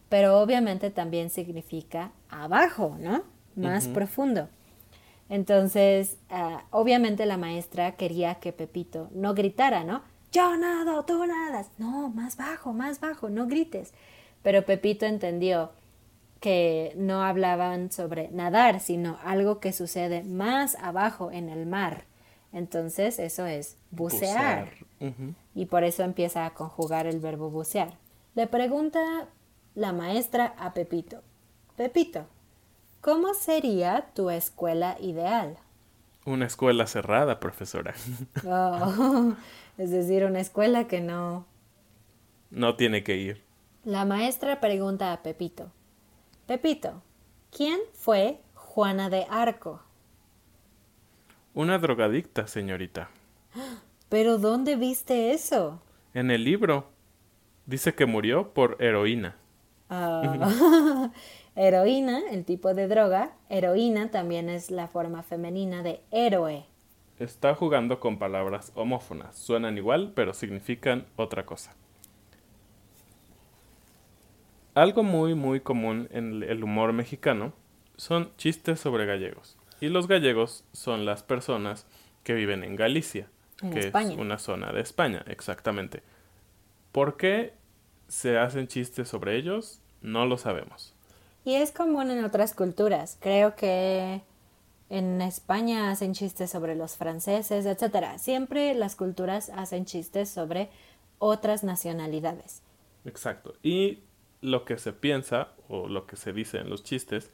pero 0.10 0.40
obviamente 0.40 0.90
también 0.90 1.30
significa 1.30 2.14
abajo, 2.30 2.98
¿no? 3.00 3.22
Más 3.56 3.88
profundo. 3.88 4.48
Entonces, 5.30 6.18
ah, 6.30 6.64
obviamente 6.72 7.26
la 7.26 7.38
maestra 7.38 7.94
quería 7.94 8.36
que 8.36 8.52
Pepito 8.52 9.10
no 9.14 9.34
gritara, 9.34 9.84
¿no? 9.84 10.02
Yo 10.32 10.58
nado, 10.58 11.04
tú 11.04 11.26
nadas. 11.26 11.70
No, 11.78 12.10
más 12.10 12.38
bajo, 12.38 12.74
más 12.74 13.00
bajo, 13.00 13.30
no 13.30 13.48
grites. 13.48 13.94
Pero 14.44 14.66
Pepito 14.66 15.06
entendió 15.06 15.72
que 16.42 16.94
no 16.98 17.24
hablaban 17.24 17.92
sobre 17.92 18.30
nadar, 18.32 18.80
sino 18.80 19.18
algo 19.24 19.60
que 19.60 19.74
sucede 19.74 20.24
más 20.24 20.76
abajo 20.76 21.32
en 21.32 21.50
el 21.50 21.66
mar. 21.66 22.06
Entonces 22.52 23.20
eso 23.20 23.46
es 23.46 23.78
bucear. 23.92 24.70
Y 25.56 25.66
por 25.66 25.84
eso 25.84 26.04
empieza 26.04 26.46
a 26.46 26.54
conjugar 26.54 27.08
el 27.08 27.20
verbo 27.20 27.50
bucear. 27.50 27.94
Le 28.36 28.48
pregunta 28.48 29.28
la 29.76 29.94
maestra 29.94 30.54
a 30.58 30.74
Pepito, 30.74 31.22
Pepito, 31.76 32.26
¿cómo 33.02 33.34
sería 33.34 34.10
tu 34.14 34.30
escuela 34.30 34.98
ideal? 35.00 35.58
Una 36.26 36.46
escuela 36.46 36.88
cerrada, 36.88 37.40
profesora. 37.40 37.94
Oh, 38.46 39.34
es 39.78 39.92
decir, 39.92 40.24
una 40.26 40.40
escuela 40.40 40.88
que 40.88 41.02
no... 41.02 41.46
No 42.52 42.76
tiene 42.76 43.04
que 43.04 43.18
ir. 43.18 43.44
La 43.84 44.06
maestra 44.06 44.60
pregunta 44.60 45.12
a 45.12 45.24
Pepito, 45.24 45.72
Pepito, 46.46 47.02
¿quién 47.50 47.80
fue 47.94 48.42
Juana 48.54 49.10
de 49.10 49.26
Arco? 49.30 49.82
Una 51.54 51.80
drogadicta, 51.80 52.48
señorita. 52.48 53.10
¿Pero 54.10 54.38
dónde 54.38 54.76
viste 54.76 55.32
eso? 55.32 55.82
En 56.14 56.30
el 56.30 56.44
libro. 56.44 56.90
Dice 57.66 57.96
que 57.96 58.06
murió 58.06 58.54
por 58.54 58.78
heroína. 58.80 59.36
Ah. 59.90 61.10
heroína, 61.56 62.22
el 62.32 62.46
tipo 62.46 62.74
de 62.74 62.88
droga. 62.88 63.34
Heroína 63.50 64.12
también 64.12 64.50
es 64.50 64.72
la 64.72 64.88
forma 64.88 65.24
femenina 65.24 65.84
de 65.84 66.02
héroe. 66.12 66.66
Está 67.20 67.54
jugando 67.54 68.00
con 68.00 68.18
palabras 68.18 68.72
homófonas. 68.76 69.36
Suenan 69.38 69.78
igual, 69.78 70.14
pero 70.16 70.34
significan 70.34 71.06
otra 71.16 71.46
cosa. 71.46 71.76
Algo 74.74 75.04
muy 75.04 75.36
muy 75.36 75.60
común 75.60 76.08
en 76.12 76.44
el 76.44 76.64
humor 76.64 76.94
mexicano 76.94 77.54
son 77.98 78.32
chistes 78.38 78.80
sobre 78.80 79.06
gallegos. 79.06 79.58
Y 79.82 79.90
los 79.90 80.08
gallegos 80.08 80.64
son 80.72 81.06
las 81.06 81.24
personas 81.24 81.86
que 82.24 82.34
viven 82.34 82.64
en 82.64 82.76
Galicia, 82.76 83.28
que 83.60 83.80
es 83.88 83.94
una 84.18 84.38
zona 84.38 84.72
de 84.72 84.82
España, 84.82 85.24
exactamente. 85.28 86.04
¿Por 86.92 87.18
qué 87.18 87.54
se 88.08 88.38
hacen 88.38 88.68
chistes 88.68 89.10
sobre 89.10 89.36
ellos? 89.38 89.82
No 90.02 90.26
lo 90.26 90.38
sabemos. 90.38 90.94
Y 91.44 91.56
es 91.56 91.72
común 91.72 92.12
en 92.12 92.24
otras 92.24 92.54
culturas. 92.54 93.18
Creo 93.20 93.56
que 93.56 94.22
en 94.90 95.22
España 95.22 95.90
hacen 95.90 96.14
chistes 96.14 96.52
sobre 96.52 96.76
los 96.76 96.98
franceses, 96.98 97.66
etc. 97.66 98.18
Siempre 98.18 98.74
las 98.74 98.96
culturas 98.96 99.50
hacen 99.56 99.86
chistes 99.86 100.30
sobre 100.30 100.70
otras 101.18 101.64
nacionalidades. 101.64 102.62
Exacto. 103.06 103.56
Y 103.64 104.00
lo 104.42 104.66
que 104.66 104.78
se 104.78 104.94
piensa 104.94 105.50
o 105.70 105.88
lo 105.88 106.06
que 106.06 106.16
se 106.16 106.34
dice 106.34 106.58
en 106.58 106.70
los 106.70 106.84
chistes 106.84 107.32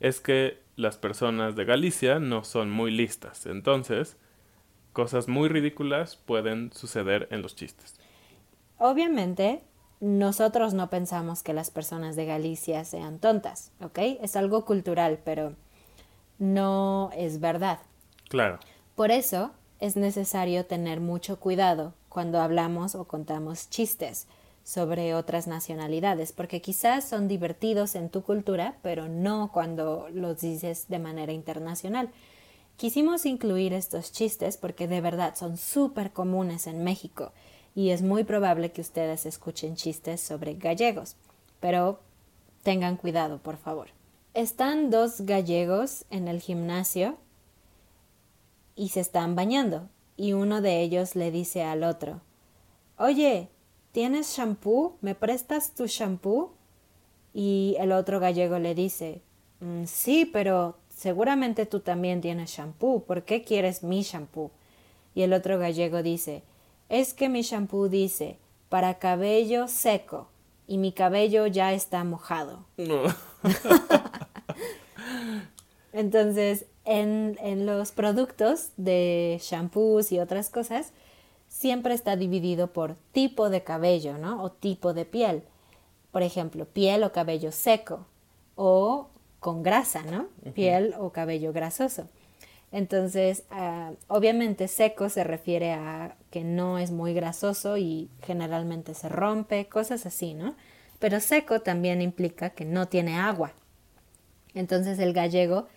es 0.00 0.20
que 0.20 0.62
las 0.76 0.98
personas 0.98 1.56
de 1.56 1.64
Galicia 1.64 2.18
no 2.18 2.44
son 2.44 2.70
muy 2.70 2.90
listas. 2.90 3.46
Entonces, 3.46 4.16
cosas 4.92 5.28
muy 5.28 5.48
ridículas 5.48 6.16
pueden 6.16 6.72
suceder 6.72 7.28
en 7.30 7.42
los 7.42 7.56
chistes. 7.56 7.98
Obviamente, 8.78 9.62
nosotros 10.00 10.74
no 10.74 10.90
pensamos 10.90 11.42
que 11.42 11.54
las 11.54 11.70
personas 11.70 12.16
de 12.16 12.26
Galicia 12.26 12.84
sean 12.84 13.18
tontas, 13.18 13.70
¿ok? 13.80 13.98
Es 14.20 14.36
algo 14.36 14.64
cultural, 14.64 15.18
pero 15.24 15.54
no 16.38 17.10
es 17.16 17.40
verdad. 17.40 17.78
Claro. 18.28 18.58
Por 18.94 19.10
eso 19.10 19.52
es 19.80 19.96
necesario 19.96 20.66
tener 20.66 21.00
mucho 21.00 21.38
cuidado 21.38 21.94
cuando 22.08 22.40
hablamos 22.40 22.94
o 22.94 23.04
contamos 23.04 23.70
chistes 23.70 24.26
sobre 24.64 25.14
otras 25.14 25.46
nacionalidades, 25.46 26.32
porque 26.32 26.60
quizás 26.60 27.08
son 27.08 27.28
divertidos 27.28 27.94
en 27.94 28.10
tu 28.10 28.22
cultura, 28.22 28.76
pero 28.82 29.08
no 29.08 29.50
cuando 29.52 30.08
los 30.12 30.40
dices 30.40 30.86
de 30.88 30.98
manera 30.98 31.32
internacional. 31.32 32.10
Quisimos 32.76 33.24
incluir 33.26 33.72
estos 33.72 34.12
chistes 34.12 34.56
porque 34.56 34.88
de 34.88 35.00
verdad 35.00 35.34
son 35.36 35.56
súper 35.56 36.10
comunes 36.10 36.66
en 36.66 36.84
México 36.84 37.32
y 37.76 37.90
es 37.90 38.00
muy 38.00 38.24
probable 38.24 38.72
que 38.72 38.80
ustedes 38.80 39.26
escuchen 39.26 39.76
chistes 39.76 40.22
sobre 40.22 40.54
gallegos, 40.54 41.14
pero 41.60 42.00
tengan 42.62 42.96
cuidado, 42.96 43.38
por 43.38 43.58
favor. 43.58 43.88
Están 44.32 44.90
dos 44.90 45.20
gallegos 45.20 46.06
en 46.10 46.26
el 46.26 46.40
gimnasio 46.40 47.18
y 48.74 48.88
se 48.88 49.00
están 49.00 49.36
bañando 49.36 49.90
y 50.16 50.32
uno 50.32 50.62
de 50.62 50.80
ellos 50.80 51.14
le 51.16 51.30
dice 51.30 51.64
al 51.64 51.84
otro, 51.84 52.22
Oye, 52.98 53.50
¿tienes 53.92 54.34
shampoo? 54.34 54.96
¿Me 55.02 55.14
prestas 55.14 55.74
tu 55.74 55.86
shampoo? 55.86 56.54
Y 57.34 57.76
el 57.78 57.92
otro 57.92 58.20
gallego 58.20 58.58
le 58.58 58.74
dice, 58.74 59.20
mm, 59.60 59.84
sí, 59.84 60.24
pero 60.24 60.78
seguramente 60.88 61.66
tú 61.66 61.80
también 61.80 62.22
tienes 62.22 62.48
shampoo. 62.52 63.04
¿Por 63.04 63.24
qué 63.24 63.44
quieres 63.44 63.82
mi 63.82 64.00
shampoo? 64.00 64.50
Y 65.14 65.22
el 65.22 65.34
otro 65.34 65.58
gallego 65.58 66.02
dice, 66.02 66.42
es 66.88 67.14
que 67.14 67.28
mi 67.28 67.42
shampoo 67.42 67.88
dice, 67.88 68.38
para 68.68 68.98
cabello 68.98 69.68
seco, 69.68 70.28
y 70.66 70.78
mi 70.78 70.92
cabello 70.92 71.46
ya 71.46 71.72
está 71.72 72.02
mojado. 72.04 72.64
Entonces, 75.92 76.66
en, 76.84 77.38
en 77.40 77.66
los 77.66 77.92
productos 77.92 78.70
de 78.76 79.40
shampoos 79.42 80.12
y 80.12 80.18
otras 80.18 80.50
cosas, 80.50 80.92
siempre 81.48 81.94
está 81.94 82.16
dividido 82.16 82.72
por 82.72 82.96
tipo 83.12 83.48
de 83.48 83.62
cabello, 83.62 84.18
¿no? 84.18 84.42
O 84.42 84.50
tipo 84.50 84.92
de 84.92 85.04
piel. 85.04 85.44
Por 86.10 86.22
ejemplo, 86.22 86.66
piel 86.66 87.04
o 87.04 87.12
cabello 87.12 87.52
seco 87.52 88.06
o 88.56 89.08
con 89.38 89.62
grasa, 89.62 90.02
¿no? 90.02 90.26
Piel 90.54 90.94
o 90.98 91.10
cabello 91.10 91.52
grasoso. 91.52 92.08
Entonces, 92.72 93.44
ah, 93.50 93.92
obviamente 94.08 94.68
seco 94.68 95.08
se 95.08 95.24
refiere 95.24 95.72
a 95.72 96.16
que 96.30 96.44
no 96.44 96.78
es 96.78 96.90
muy 96.90 97.14
grasoso 97.14 97.76
y 97.76 98.10
generalmente 98.22 98.94
se 98.94 99.08
rompe, 99.08 99.66
cosas 99.66 100.04
así, 100.06 100.34
¿no? 100.34 100.56
Pero 100.98 101.20
seco 101.20 101.60
también 101.60 102.02
implica 102.02 102.50
que 102.50 102.64
no 102.64 102.86
tiene 102.86 103.16
agua. 103.16 103.52
Entonces 104.54 104.98
el 104.98 105.12
gallego 105.12 105.68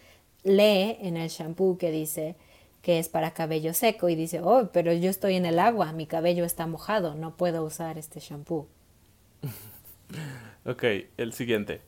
lee 0.44 0.98
en 1.02 1.18
el 1.18 1.30
shampoo 1.30 1.78
que 1.78 1.92
dice 1.92 2.36
que 2.82 2.98
es 2.98 3.10
para 3.10 3.34
cabello 3.34 3.74
seco 3.74 4.10
y 4.10 4.16
dice, 4.16 4.40
oh, 4.42 4.70
pero 4.72 4.94
yo 4.94 5.10
estoy 5.10 5.36
en 5.36 5.46
el 5.46 5.60
agua, 5.60 5.92
mi 5.92 6.06
cabello 6.06 6.46
está 6.46 6.66
mojado, 6.66 7.14
no 7.14 7.36
puedo 7.36 7.64
usar 7.64 7.98
este 7.98 8.22
shampoo. 8.22 8.68
ok, 10.66 10.84
el 11.18 11.34
siguiente. 11.34 11.82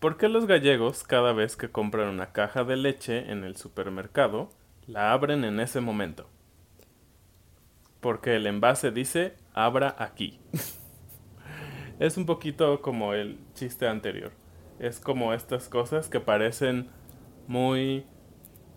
¿Por 0.00 0.18
qué 0.18 0.28
los 0.28 0.46
gallegos 0.46 1.04
cada 1.04 1.32
vez 1.32 1.56
que 1.56 1.70
compran 1.70 2.08
una 2.08 2.32
caja 2.32 2.64
de 2.64 2.76
leche 2.76 3.30
en 3.30 3.44
el 3.44 3.56
supermercado 3.56 4.50
la 4.86 5.12
abren 5.12 5.42
en 5.42 5.58
ese 5.58 5.80
momento? 5.80 6.28
Porque 8.00 8.36
el 8.36 8.46
envase 8.46 8.90
dice 8.90 9.36
abra 9.54 9.96
aquí. 9.98 10.38
es 11.98 12.18
un 12.18 12.26
poquito 12.26 12.82
como 12.82 13.14
el 13.14 13.38
chiste 13.54 13.88
anterior. 13.88 14.32
Es 14.78 15.00
como 15.00 15.32
estas 15.32 15.70
cosas 15.70 16.10
que 16.10 16.20
parecen 16.20 16.90
muy 17.48 18.04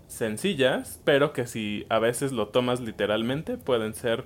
sencillas, 0.07 1.01
pero 1.03 1.33
que 1.33 1.47
si 1.47 1.85
a 1.89 1.99
veces 1.99 2.31
lo 2.31 2.47
tomas 2.47 2.79
literalmente 2.79 3.57
pueden 3.57 3.93
ser 3.93 4.23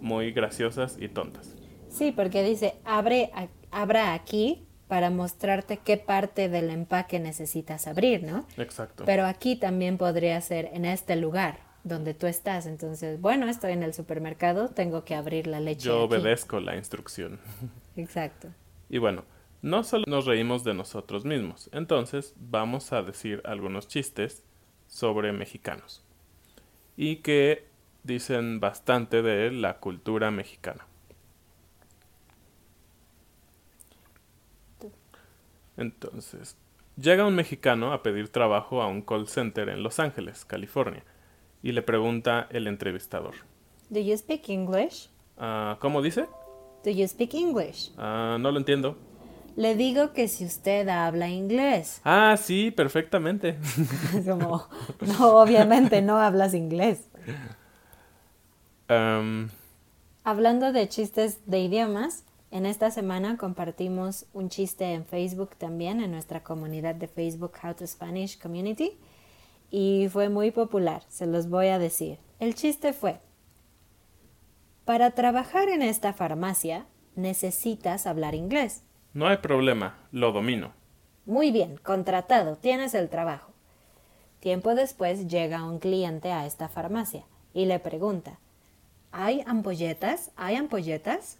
muy 0.00 0.32
graciosas 0.32 0.98
y 1.00 1.08
tontas. 1.08 1.54
Sí, 1.88 2.10
porque 2.10 2.42
dice 2.42 2.74
abre 2.84 3.30
abra 3.70 4.12
aquí 4.12 4.65
para 4.88 5.10
mostrarte 5.10 5.78
qué 5.78 5.96
parte 5.96 6.48
del 6.48 6.70
empaque 6.70 7.18
necesitas 7.18 7.86
abrir, 7.86 8.22
¿no? 8.22 8.46
Exacto. 8.56 9.04
Pero 9.04 9.26
aquí 9.26 9.56
también 9.56 9.98
podría 9.98 10.40
ser 10.40 10.70
en 10.72 10.84
este 10.84 11.16
lugar 11.16 11.58
donde 11.82 12.14
tú 12.14 12.26
estás. 12.26 12.66
Entonces, 12.66 13.20
bueno, 13.20 13.48
estoy 13.48 13.72
en 13.72 13.82
el 13.82 13.94
supermercado, 13.94 14.68
tengo 14.68 15.04
que 15.04 15.14
abrir 15.14 15.46
la 15.46 15.60
leche. 15.60 15.86
Yo 15.86 16.02
obedezco 16.02 16.60
la 16.60 16.76
instrucción. 16.76 17.40
Exacto. 17.96 18.48
Y 18.88 18.98
bueno, 18.98 19.24
no 19.62 19.82
solo 19.84 20.04
nos 20.06 20.26
reímos 20.26 20.64
de 20.64 20.74
nosotros 20.74 21.24
mismos, 21.24 21.70
entonces 21.72 22.34
vamos 22.36 22.92
a 22.92 23.02
decir 23.02 23.40
algunos 23.44 23.88
chistes 23.88 24.44
sobre 24.86 25.32
mexicanos 25.32 26.04
y 26.96 27.16
que 27.16 27.66
dicen 28.04 28.60
bastante 28.60 29.22
de 29.22 29.50
la 29.50 29.78
cultura 29.78 30.30
mexicana. 30.30 30.86
Entonces, 35.76 36.56
llega 36.96 37.26
un 37.26 37.34
mexicano 37.34 37.92
a 37.92 38.02
pedir 38.02 38.28
trabajo 38.30 38.82
a 38.82 38.86
un 38.86 39.02
call 39.02 39.28
center 39.28 39.68
en 39.68 39.82
Los 39.82 40.00
Ángeles, 40.00 40.44
California, 40.44 41.04
y 41.62 41.72
le 41.72 41.82
pregunta 41.82 42.46
el 42.50 42.66
entrevistador. 42.66 43.34
Do 43.90 44.00
you 44.00 44.16
speak 44.16 44.48
English? 44.48 45.08
Ah, 45.38 45.76
¿Cómo 45.80 46.02
dice? 46.02 46.26
Do 46.84 46.90
you 46.90 47.06
speak 47.06 47.34
English? 47.34 47.92
Ah, 47.96 48.36
no 48.40 48.50
lo 48.50 48.58
entiendo. 48.58 48.96
Le 49.56 49.74
digo 49.74 50.12
que 50.12 50.28
si 50.28 50.44
usted 50.44 50.86
habla 50.88 51.28
inglés. 51.28 52.00
Ah, 52.04 52.36
sí, 52.38 52.70
perfectamente. 52.70 53.58
Como, 54.26 54.68
no, 55.00 55.40
obviamente 55.40 56.02
no 56.02 56.18
hablas 56.18 56.52
inglés. 56.52 57.08
Hablando 60.24 60.72
de 60.72 60.88
chistes 60.88 61.40
de 61.46 61.60
idiomas, 61.60 62.24
en 62.50 62.66
esta 62.66 62.90
semana 62.90 63.36
compartimos 63.36 64.26
un 64.32 64.48
chiste 64.48 64.92
en 64.92 65.04
Facebook 65.04 65.56
también, 65.56 66.00
en 66.00 66.10
nuestra 66.10 66.42
comunidad 66.42 66.94
de 66.94 67.08
Facebook 67.08 67.52
How 67.62 67.74
to 67.74 67.86
Spanish 67.86 68.38
Community, 68.38 68.96
y 69.70 70.08
fue 70.12 70.28
muy 70.28 70.50
popular, 70.50 71.02
se 71.08 71.26
los 71.26 71.48
voy 71.48 71.68
a 71.68 71.78
decir. 71.78 72.18
El 72.38 72.54
chiste 72.54 72.92
fue, 72.92 73.20
para 74.86 75.10
trabajar 75.10 75.68
en 75.68 75.82
esta 75.82 76.12
farmacia 76.12 76.86
necesitas 77.16 78.06
hablar 78.06 78.36
inglés. 78.36 78.84
No 79.14 79.26
hay 79.26 79.38
problema, 79.38 79.98
lo 80.12 80.30
domino. 80.30 80.72
Muy 81.24 81.50
bien, 81.50 81.76
contratado, 81.78 82.56
tienes 82.56 82.94
el 82.94 83.08
trabajo. 83.08 83.50
Tiempo 84.38 84.76
después 84.76 85.26
llega 85.26 85.64
un 85.64 85.80
cliente 85.80 86.30
a 86.30 86.46
esta 86.46 86.68
farmacia 86.68 87.24
y 87.52 87.64
le 87.64 87.80
pregunta, 87.80 88.38
¿hay 89.10 89.42
ampolletas? 89.46 90.30
¿Hay 90.36 90.54
ampolletas? 90.54 91.38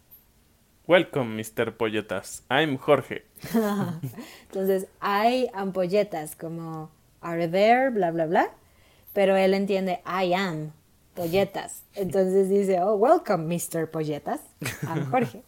Welcome, 0.89 1.43
Mr. 1.43 1.77
Polletas. 1.77 2.45
I'm 2.49 2.79
Jorge. 2.79 3.25
Entonces, 4.43 4.87
hay 5.01 5.49
ampolletas 5.53 6.37
como 6.37 6.91
are 7.21 7.49
there, 7.49 7.91
bla, 7.91 8.13
bla, 8.13 8.27
bla. 8.27 8.51
Pero 9.13 9.35
él 9.35 9.55
entiende 9.55 10.01
I 10.07 10.33
am, 10.35 10.71
polletas. 11.15 11.83
Entonces 11.95 12.49
dice, 12.49 12.81
oh, 12.83 12.95
welcome, 12.95 13.53
Mr. 13.53 13.91
Polletas. 13.91 14.41
I'm 14.83 15.11
Jorge. 15.11 15.43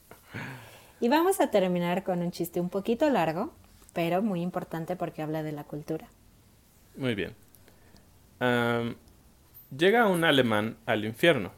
Y 1.01 1.09
vamos 1.09 1.41
a 1.41 1.53
terminar 1.53 2.03
con 2.03 2.21
un 2.21 2.33
chiste 2.33 2.61
un 2.61 2.69
poquito 2.69 3.09
largo, 3.09 3.53
pero 3.93 4.23
muy 4.23 4.43
importante 4.43 4.97
porque 4.97 5.23
habla 5.23 5.45
de 5.45 5.53
la 5.53 5.63
cultura. 5.63 6.09
Muy 6.97 7.15
bien. 7.15 7.37
llega 9.77 10.09
un 10.09 10.25
alemán 10.25 10.77
al 10.87 11.05
infierno 11.05 11.53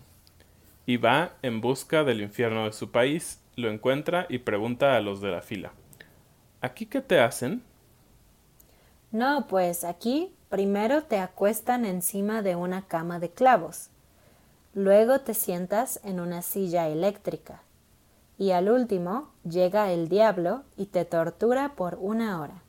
y 0.84 0.98
va 0.98 1.32
en 1.40 1.62
busca 1.62 2.04
del 2.04 2.20
infierno 2.20 2.66
de 2.66 2.72
su 2.72 2.90
país, 2.90 3.40
lo 3.60 3.70
encuentra 3.70 4.26
y 4.28 4.38
pregunta 4.38 4.96
a 4.96 5.00
los 5.00 5.20
de 5.20 5.30
la 5.30 5.42
fila, 5.42 5.72
¿aquí 6.60 6.86
qué 6.86 7.00
te 7.00 7.20
hacen? 7.20 7.62
No, 9.12 9.46
pues 9.48 9.84
aquí 9.84 10.32
primero 10.48 11.02
te 11.02 11.18
acuestan 11.18 11.84
encima 11.84 12.42
de 12.42 12.56
una 12.56 12.82
cama 12.82 13.18
de 13.20 13.30
clavos, 13.30 13.90
luego 14.74 15.20
te 15.20 15.34
sientas 15.34 16.00
en 16.04 16.20
una 16.20 16.42
silla 16.42 16.88
eléctrica 16.88 17.62
y 18.38 18.52
al 18.52 18.70
último 18.70 19.30
llega 19.44 19.92
el 19.92 20.08
diablo 20.08 20.64
y 20.76 20.86
te 20.86 21.04
tortura 21.04 21.74
por 21.76 21.98
una 22.00 22.40
hora. 22.40 22.62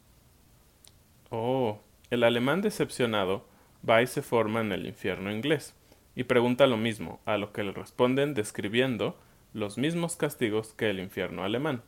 Oh, 1.30 1.80
el 2.10 2.24
alemán 2.24 2.62
decepcionado 2.62 3.46
va 3.90 4.02
y 4.02 4.08
se 4.08 4.22
forma 4.22 4.60
en 4.60 4.74
el 4.74 4.86
infierno 4.86 5.32
inglés 5.32 5.74
y 6.14 6.26
pregunta 6.26 6.68
lo 6.68 6.76
mismo, 6.76 7.22
a 7.26 7.38
lo 7.38 7.54
que 7.54 7.64
le 7.64 7.72
responden 7.72 8.34
describiendo 8.34 9.16
los 9.54 9.78
mismos 9.78 10.16
castigos 10.16 10.74
que 10.74 10.90
el 10.90 11.00
infierno 11.00 11.44
alemán. 11.44 11.84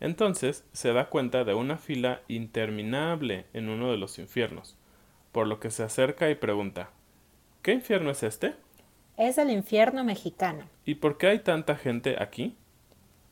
Entonces 0.00 0.64
se 0.72 0.92
da 0.92 1.08
cuenta 1.08 1.44
de 1.44 1.54
una 1.54 1.78
fila 1.78 2.22
interminable 2.28 3.46
en 3.52 3.68
uno 3.68 3.90
de 3.90 3.96
los 3.96 4.18
infiernos, 4.18 4.76
por 5.32 5.46
lo 5.46 5.60
que 5.60 5.70
se 5.70 5.82
acerca 5.82 6.30
y 6.30 6.34
pregunta 6.34 6.90
¿Qué 7.64 7.72
infierno 7.72 8.10
es 8.10 8.22
este? 8.22 8.54
Es 9.16 9.38
el 9.38 9.50
infierno 9.50 10.04
mexicano. 10.04 10.64
¿Y 10.84 10.96
por 10.96 11.16
qué 11.16 11.28
hay 11.28 11.38
tanta 11.38 11.76
gente 11.76 12.22
aquí? 12.22 12.58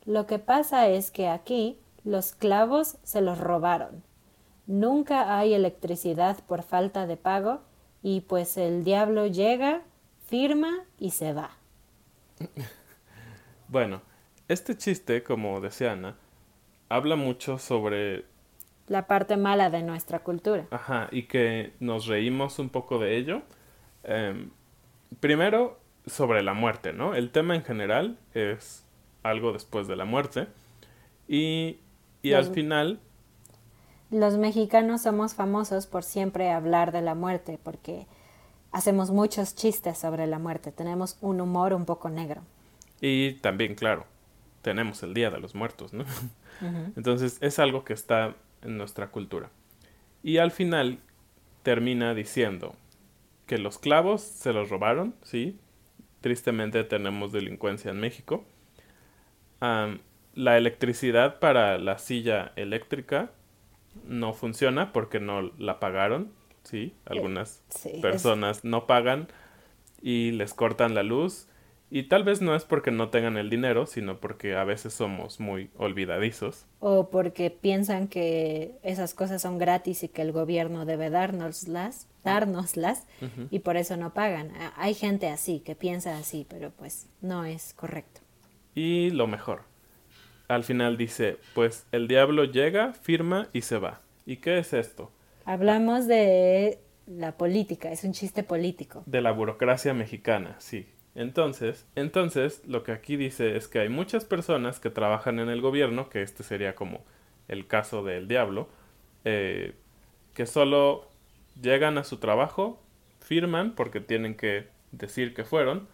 Lo 0.06 0.26
que 0.26 0.38
pasa 0.38 0.88
es 0.88 1.10
que 1.10 1.28
aquí 1.28 1.76
los 2.02 2.32
clavos 2.32 2.96
se 3.02 3.20
los 3.20 3.36
robaron. 3.36 4.02
Nunca 4.66 5.36
hay 5.36 5.52
electricidad 5.52 6.38
por 6.46 6.62
falta 6.62 7.06
de 7.06 7.18
pago 7.18 7.60
y 8.02 8.22
pues 8.22 8.56
el 8.56 8.84
diablo 8.84 9.26
llega, 9.26 9.82
firma 10.26 10.86
y 10.98 11.10
se 11.10 11.34
va. 11.34 11.50
bueno, 13.72 14.02
este 14.48 14.76
chiste, 14.76 15.22
como 15.22 15.60
decía 15.62 15.92
Ana, 15.92 16.16
habla 16.90 17.16
mucho 17.16 17.58
sobre... 17.58 18.26
La 18.86 19.06
parte 19.06 19.38
mala 19.38 19.70
de 19.70 19.82
nuestra 19.82 20.18
cultura. 20.18 20.66
Ajá, 20.70 21.08
y 21.10 21.22
que 21.22 21.72
nos 21.80 22.06
reímos 22.06 22.58
un 22.58 22.68
poco 22.68 22.98
de 22.98 23.16
ello. 23.16 23.42
Em, 24.04 24.50
primero, 25.20 25.80
sobre 26.06 26.42
la 26.42 26.52
muerte, 26.52 26.92
¿no? 26.92 27.14
El 27.14 27.30
tema 27.30 27.54
en 27.54 27.64
general 27.64 28.18
es 28.34 28.84
algo 29.22 29.54
después 29.54 29.88
de 29.88 29.96
la 29.96 30.04
muerte. 30.04 30.48
Y, 31.26 31.78
y 32.20 32.34
al 32.34 32.44
final... 32.44 33.00
Los 34.10 34.36
mexicanos 34.36 35.00
somos 35.00 35.32
famosos 35.32 35.86
por 35.86 36.02
siempre 36.02 36.50
hablar 36.50 36.92
de 36.92 37.00
la 37.00 37.14
muerte, 37.14 37.58
porque 37.62 38.06
hacemos 38.70 39.10
muchos 39.10 39.54
chistes 39.54 39.96
sobre 39.96 40.26
la 40.26 40.38
muerte, 40.38 40.72
tenemos 40.72 41.16
un 41.22 41.40
humor 41.40 41.72
un 41.72 41.86
poco 41.86 42.10
negro. 42.10 42.42
Y 43.02 43.32
también, 43.34 43.74
claro, 43.74 44.06
tenemos 44.62 45.02
el 45.02 45.12
Día 45.12 45.30
de 45.30 45.40
los 45.40 45.54
Muertos, 45.54 45.92
¿no? 45.92 46.04
Entonces 46.96 47.36
es 47.42 47.58
algo 47.58 47.84
que 47.84 47.92
está 47.92 48.36
en 48.62 48.78
nuestra 48.78 49.08
cultura. 49.10 49.50
Y 50.22 50.38
al 50.38 50.52
final 50.52 51.00
termina 51.64 52.14
diciendo 52.14 52.76
que 53.46 53.58
los 53.58 53.78
clavos 53.78 54.22
se 54.22 54.52
los 54.52 54.70
robaron, 54.70 55.16
sí. 55.22 55.58
Tristemente 56.20 56.84
tenemos 56.84 57.32
delincuencia 57.32 57.90
en 57.90 57.98
México. 57.98 58.44
la 59.60 60.56
electricidad 60.56 61.40
para 61.40 61.78
la 61.78 61.98
silla 61.98 62.52
eléctrica 62.54 63.32
no 64.06 64.32
funciona 64.32 64.92
porque 64.92 65.18
no 65.18 65.52
la 65.58 65.80
pagaron, 65.80 66.32
sí. 66.62 66.94
Algunas 67.04 67.64
personas 68.00 68.64
no 68.64 68.86
pagan 68.86 69.26
y 70.00 70.30
les 70.30 70.54
cortan 70.54 70.94
la 70.94 71.02
luz. 71.02 71.48
Y 71.94 72.04
tal 72.04 72.24
vez 72.24 72.40
no 72.40 72.56
es 72.56 72.64
porque 72.64 72.90
no 72.90 73.10
tengan 73.10 73.36
el 73.36 73.50
dinero, 73.50 73.84
sino 73.84 74.16
porque 74.16 74.56
a 74.56 74.64
veces 74.64 74.94
somos 74.94 75.40
muy 75.40 75.68
olvidadizos. 75.76 76.64
O 76.80 77.10
porque 77.10 77.50
piensan 77.50 78.08
que 78.08 78.78
esas 78.82 79.12
cosas 79.12 79.42
son 79.42 79.58
gratis 79.58 80.02
y 80.02 80.08
que 80.08 80.22
el 80.22 80.32
gobierno 80.32 80.86
debe 80.86 81.10
dárnoslas, 81.10 82.08
dárnoslas 82.24 83.06
y 83.50 83.58
por 83.58 83.76
eso 83.76 83.98
no 83.98 84.14
pagan. 84.14 84.52
Hay 84.76 84.94
gente 84.94 85.28
así, 85.28 85.60
que 85.60 85.74
piensa 85.74 86.16
así, 86.16 86.46
pero 86.48 86.70
pues 86.70 87.08
no 87.20 87.44
es 87.44 87.74
correcto. 87.74 88.22
Y 88.74 89.10
lo 89.10 89.26
mejor, 89.26 89.64
al 90.48 90.64
final 90.64 90.96
dice, 90.96 91.36
pues 91.54 91.86
el 91.92 92.08
diablo 92.08 92.44
llega, 92.44 92.94
firma 92.94 93.48
y 93.52 93.60
se 93.60 93.76
va. 93.76 94.00
¿Y 94.24 94.36
qué 94.36 94.56
es 94.56 94.72
esto? 94.72 95.10
Hablamos 95.44 96.06
de 96.06 96.78
la 97.06 97.36
política, 97.36 97.92
es 97.92 98.02
un 98.02 98.12
chiste 98.12 98.42
político. 98.42 99.02
De 99.04 99.20
la 99.20 99.32
burocracia 99.32 99.92
mexicana, 99.92 100.56
sí. 100.58 100.86
Entonces, 101.14 101.86
entonces, 101.94 102.62
lo 102.66 102.82
que 102.82 102.92
aquí 102.92 103.16
dice 103.16 103.56
es 103.56 103.68
que 103.68 103.80
hay 103.80 103.88
muchas 103.88 104.24
personas 104.24 104.80
que 104.80 104.90
trabajan 104.90 105.38
en 105.38 105.48
el 105.50 105.60
gobierno, 105.60 106.08
que 106.08 106.22
este 106.22 106.42
sería 106.42 106.74
como 106.74 107.02
el 107.48 107.66
caso 107.66 108.02
del 108.02 108.28
diablo, 108.28 108.68
eh, 109.24 109.74
que 110.34 110.46
solo 110.46 111.08
llegan 111.60 111.98
a 111.98 112.04
su 112.04 112.16
trabajo, 112.16 112.80
firman 113.20 113.74
porque 113.74 114.00
tienen 114.00 114.36
que 114.36 114.68
decir 114.90 115.34
que 115.34 115.44
fueron, 115.44 115.86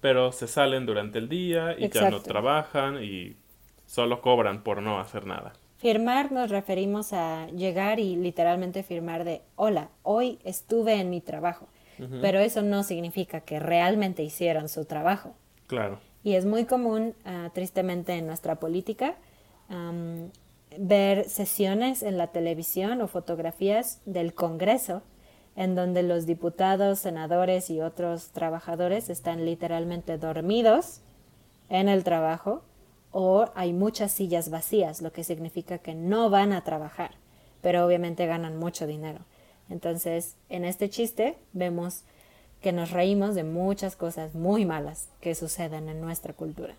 pero 0.00 0.32
se 0.32 0.48
salen 0.48 0.86
durante 0.86 1.18
el 1.18 1.28
día 1.28 1.76
y 1.78 1.88
ya 1.88 2.10
no 2.10 2.20
trabajan 2.20 3.02
y 3.02 3.36
solo 3.86 4.20
cobran 4.20 4.62
por 4.62 4.82
no 4.82 4.98
hacer 4.98 5.26
nada. 5.26 5.54
Firmar 5.78 6.32
nos 6.32 6.50
referimos 6.50 7.12
a 7.12 7.46
llegar 7.48 8.00
y 8.00 8.16
literalmente 8.16 8.82
firmar 8.82 9.24
de 9.24 9.42
hola, 9.56 9.90
hoy 10.02 10.38
estuve 10.44 10.94
en 10.94 11.10
mi 11.10 11.20
trabajo, 11.20 11.68
pero 12.20 12.40
eso 12.40 12.62
no 12.62 12.82
significa 12.82 13.40
que 13.40 13.60
realmente 13.60 14.22
hicieron 14.22 14.68
su 14.68 14.84
trabajo. 14.84 15.34
Claro. 15.66 15.98
Y 16.22 16.34
es 16.34 16.46
muy 16.46 16.64
común, 16.64 17.14
ah, 17.24 17.50
tristemente, 17.54 18.14
en 18.14 18.26
nuestra 18.26 18.56
política, 18.56 19.16
ver 20.78 21.28
sesiones 21.28 22.02
en 22.02 22.18
la 22.18 22.28
televisión 22.28 23.00
o 23.00 23.08
fotografías 23.08 24.00
del 24.04 24.34
Congreso 24.34 25.02
en 25.56 25.74
donde 25.74 26.02
los 26.02 26.26
diputados, 26.26 26.98
senadores 26.98 27.70
y 27.70 27.80
otros 27.80 28.30
trabajadores 28.30 29.08
están 29.08 29.44
literalmente 29.44 30.18
dormidos 30.18 31.00
en 31.68 31.88
el 31.88 32.04
trabajo 32.04 32.62
o 33.12 33.46
hay 33.54 33.72
muchas 33.72 34.10
sillas 34.10 34.50
vacías, 34.50 35.00
lo 35.00 35.12
que 35.12 35.22
significa 35.22 35.78
que 35.78 35.94
no 35.94 36.30
van 36.30 36.52
a 36.52 36.64
trabajar, 36.64 37.12
pero 37.62 37.86
obviamente 37.86 38.26
ganan 38.26 38.58
mucho 38.58 38.86
dinero. 38.86 39.20
Entonces, 39.70 40.36
en 40.48 40.64
este 40.64 40.90
chiste 40.90 41.36
vemos 41.52 42.02
que 42.60 42.72
nos 42.72 42.90
reímos 42.90 43.34
de 43.34 43.44
muchas 43.44 43.96
cosas 43.96 44.34
muy 44.34 44.64
malas 44.64 45.10
que 45.20 45.34
suceden 45.34 45.88
en 45.88 46.00
nuestra 46.00 46.32
cultura. 46.32 46.74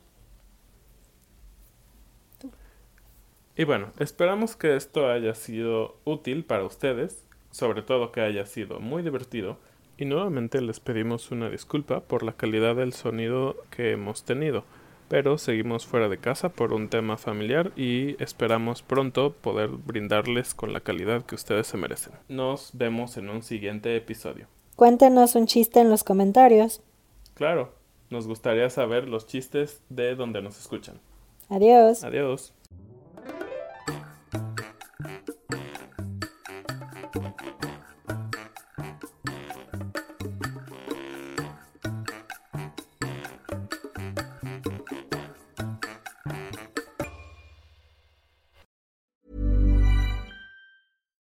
Y 3.58 3.64
bueno, 3.64 3.92
esperamos 4.00 4.56
que 4.56 4.76
esto 4.76 5.10
haya 5.10 5.34
sido 5.34 5.96
útil 6.04 6.44
para 6.44 6.66
ustedes, 6.66 7.24
sobre 7.52 7.84
todo 7.84 8.12
que 8.12 8.22
haya 8.22 8.46
sido 8.46 8.80
muy 8.80 9.02
divertido. 9.02 9.58
Y 9.98 10.04
nuevamente 10.06 10.60
les 10.60 10.82
pedimos 10.82 11.32
una 11.32 11.50
disculpa 11.50 12.02
por 12.02 12.24
la 12.24 12.34
calidad 12.34 12.76
del 12.76 12.92
sonido 12.92 13.56
que 13.70 13.92
hemos 13.92 14.24
tenido, 14.24 14.66
pero 15.08 15.38
seguimos 15.38 15.86
fuera 15.86 16.10
de 16.10 16.18
casa 16.18 16.50
por 16.50 16.74
un 16.74 16.90
tema 16.90 17.18
familiar 17.18 17.72
y 17.76 18.22
esperamos 18.22 18.82
pronto 18.82 19.34
poder 19.34 19.70
brindarles 19.70 20.54
con 20.54 20.74
la 20.74 20.80
calidad 20.80 21.26
que 21.26 21.36
ustedes 21.36 21.68
se 21.68 21.78
merecen. 21.78 22.14
Nos 22.28 22.72
vemos 22.74 23.18
en 23.18 23.30
un 23.30 23.44
siguiente 23.44 23.96
episodio. 23.96 24.48
Cuéntenos 24.76 25.36
un 25.36 25.48
chiste 25.48 25.80
en 25.80 25.90
los 25.90 26.04
comentarios. 26.04 26.82
Claro, 27.34 27.74
nos 28.10 28.28
gustaría 28.28 28.70
saber 28.70 29.08
los 29.08 29.28
chistes 29.28 29.82
de 29.90 30.16
donde 30.16 30.42
nos 30.42 30.60
escuchan. 30.60 31.00
Adiós. 31.50 32.04
Adiós. 32.04 32.54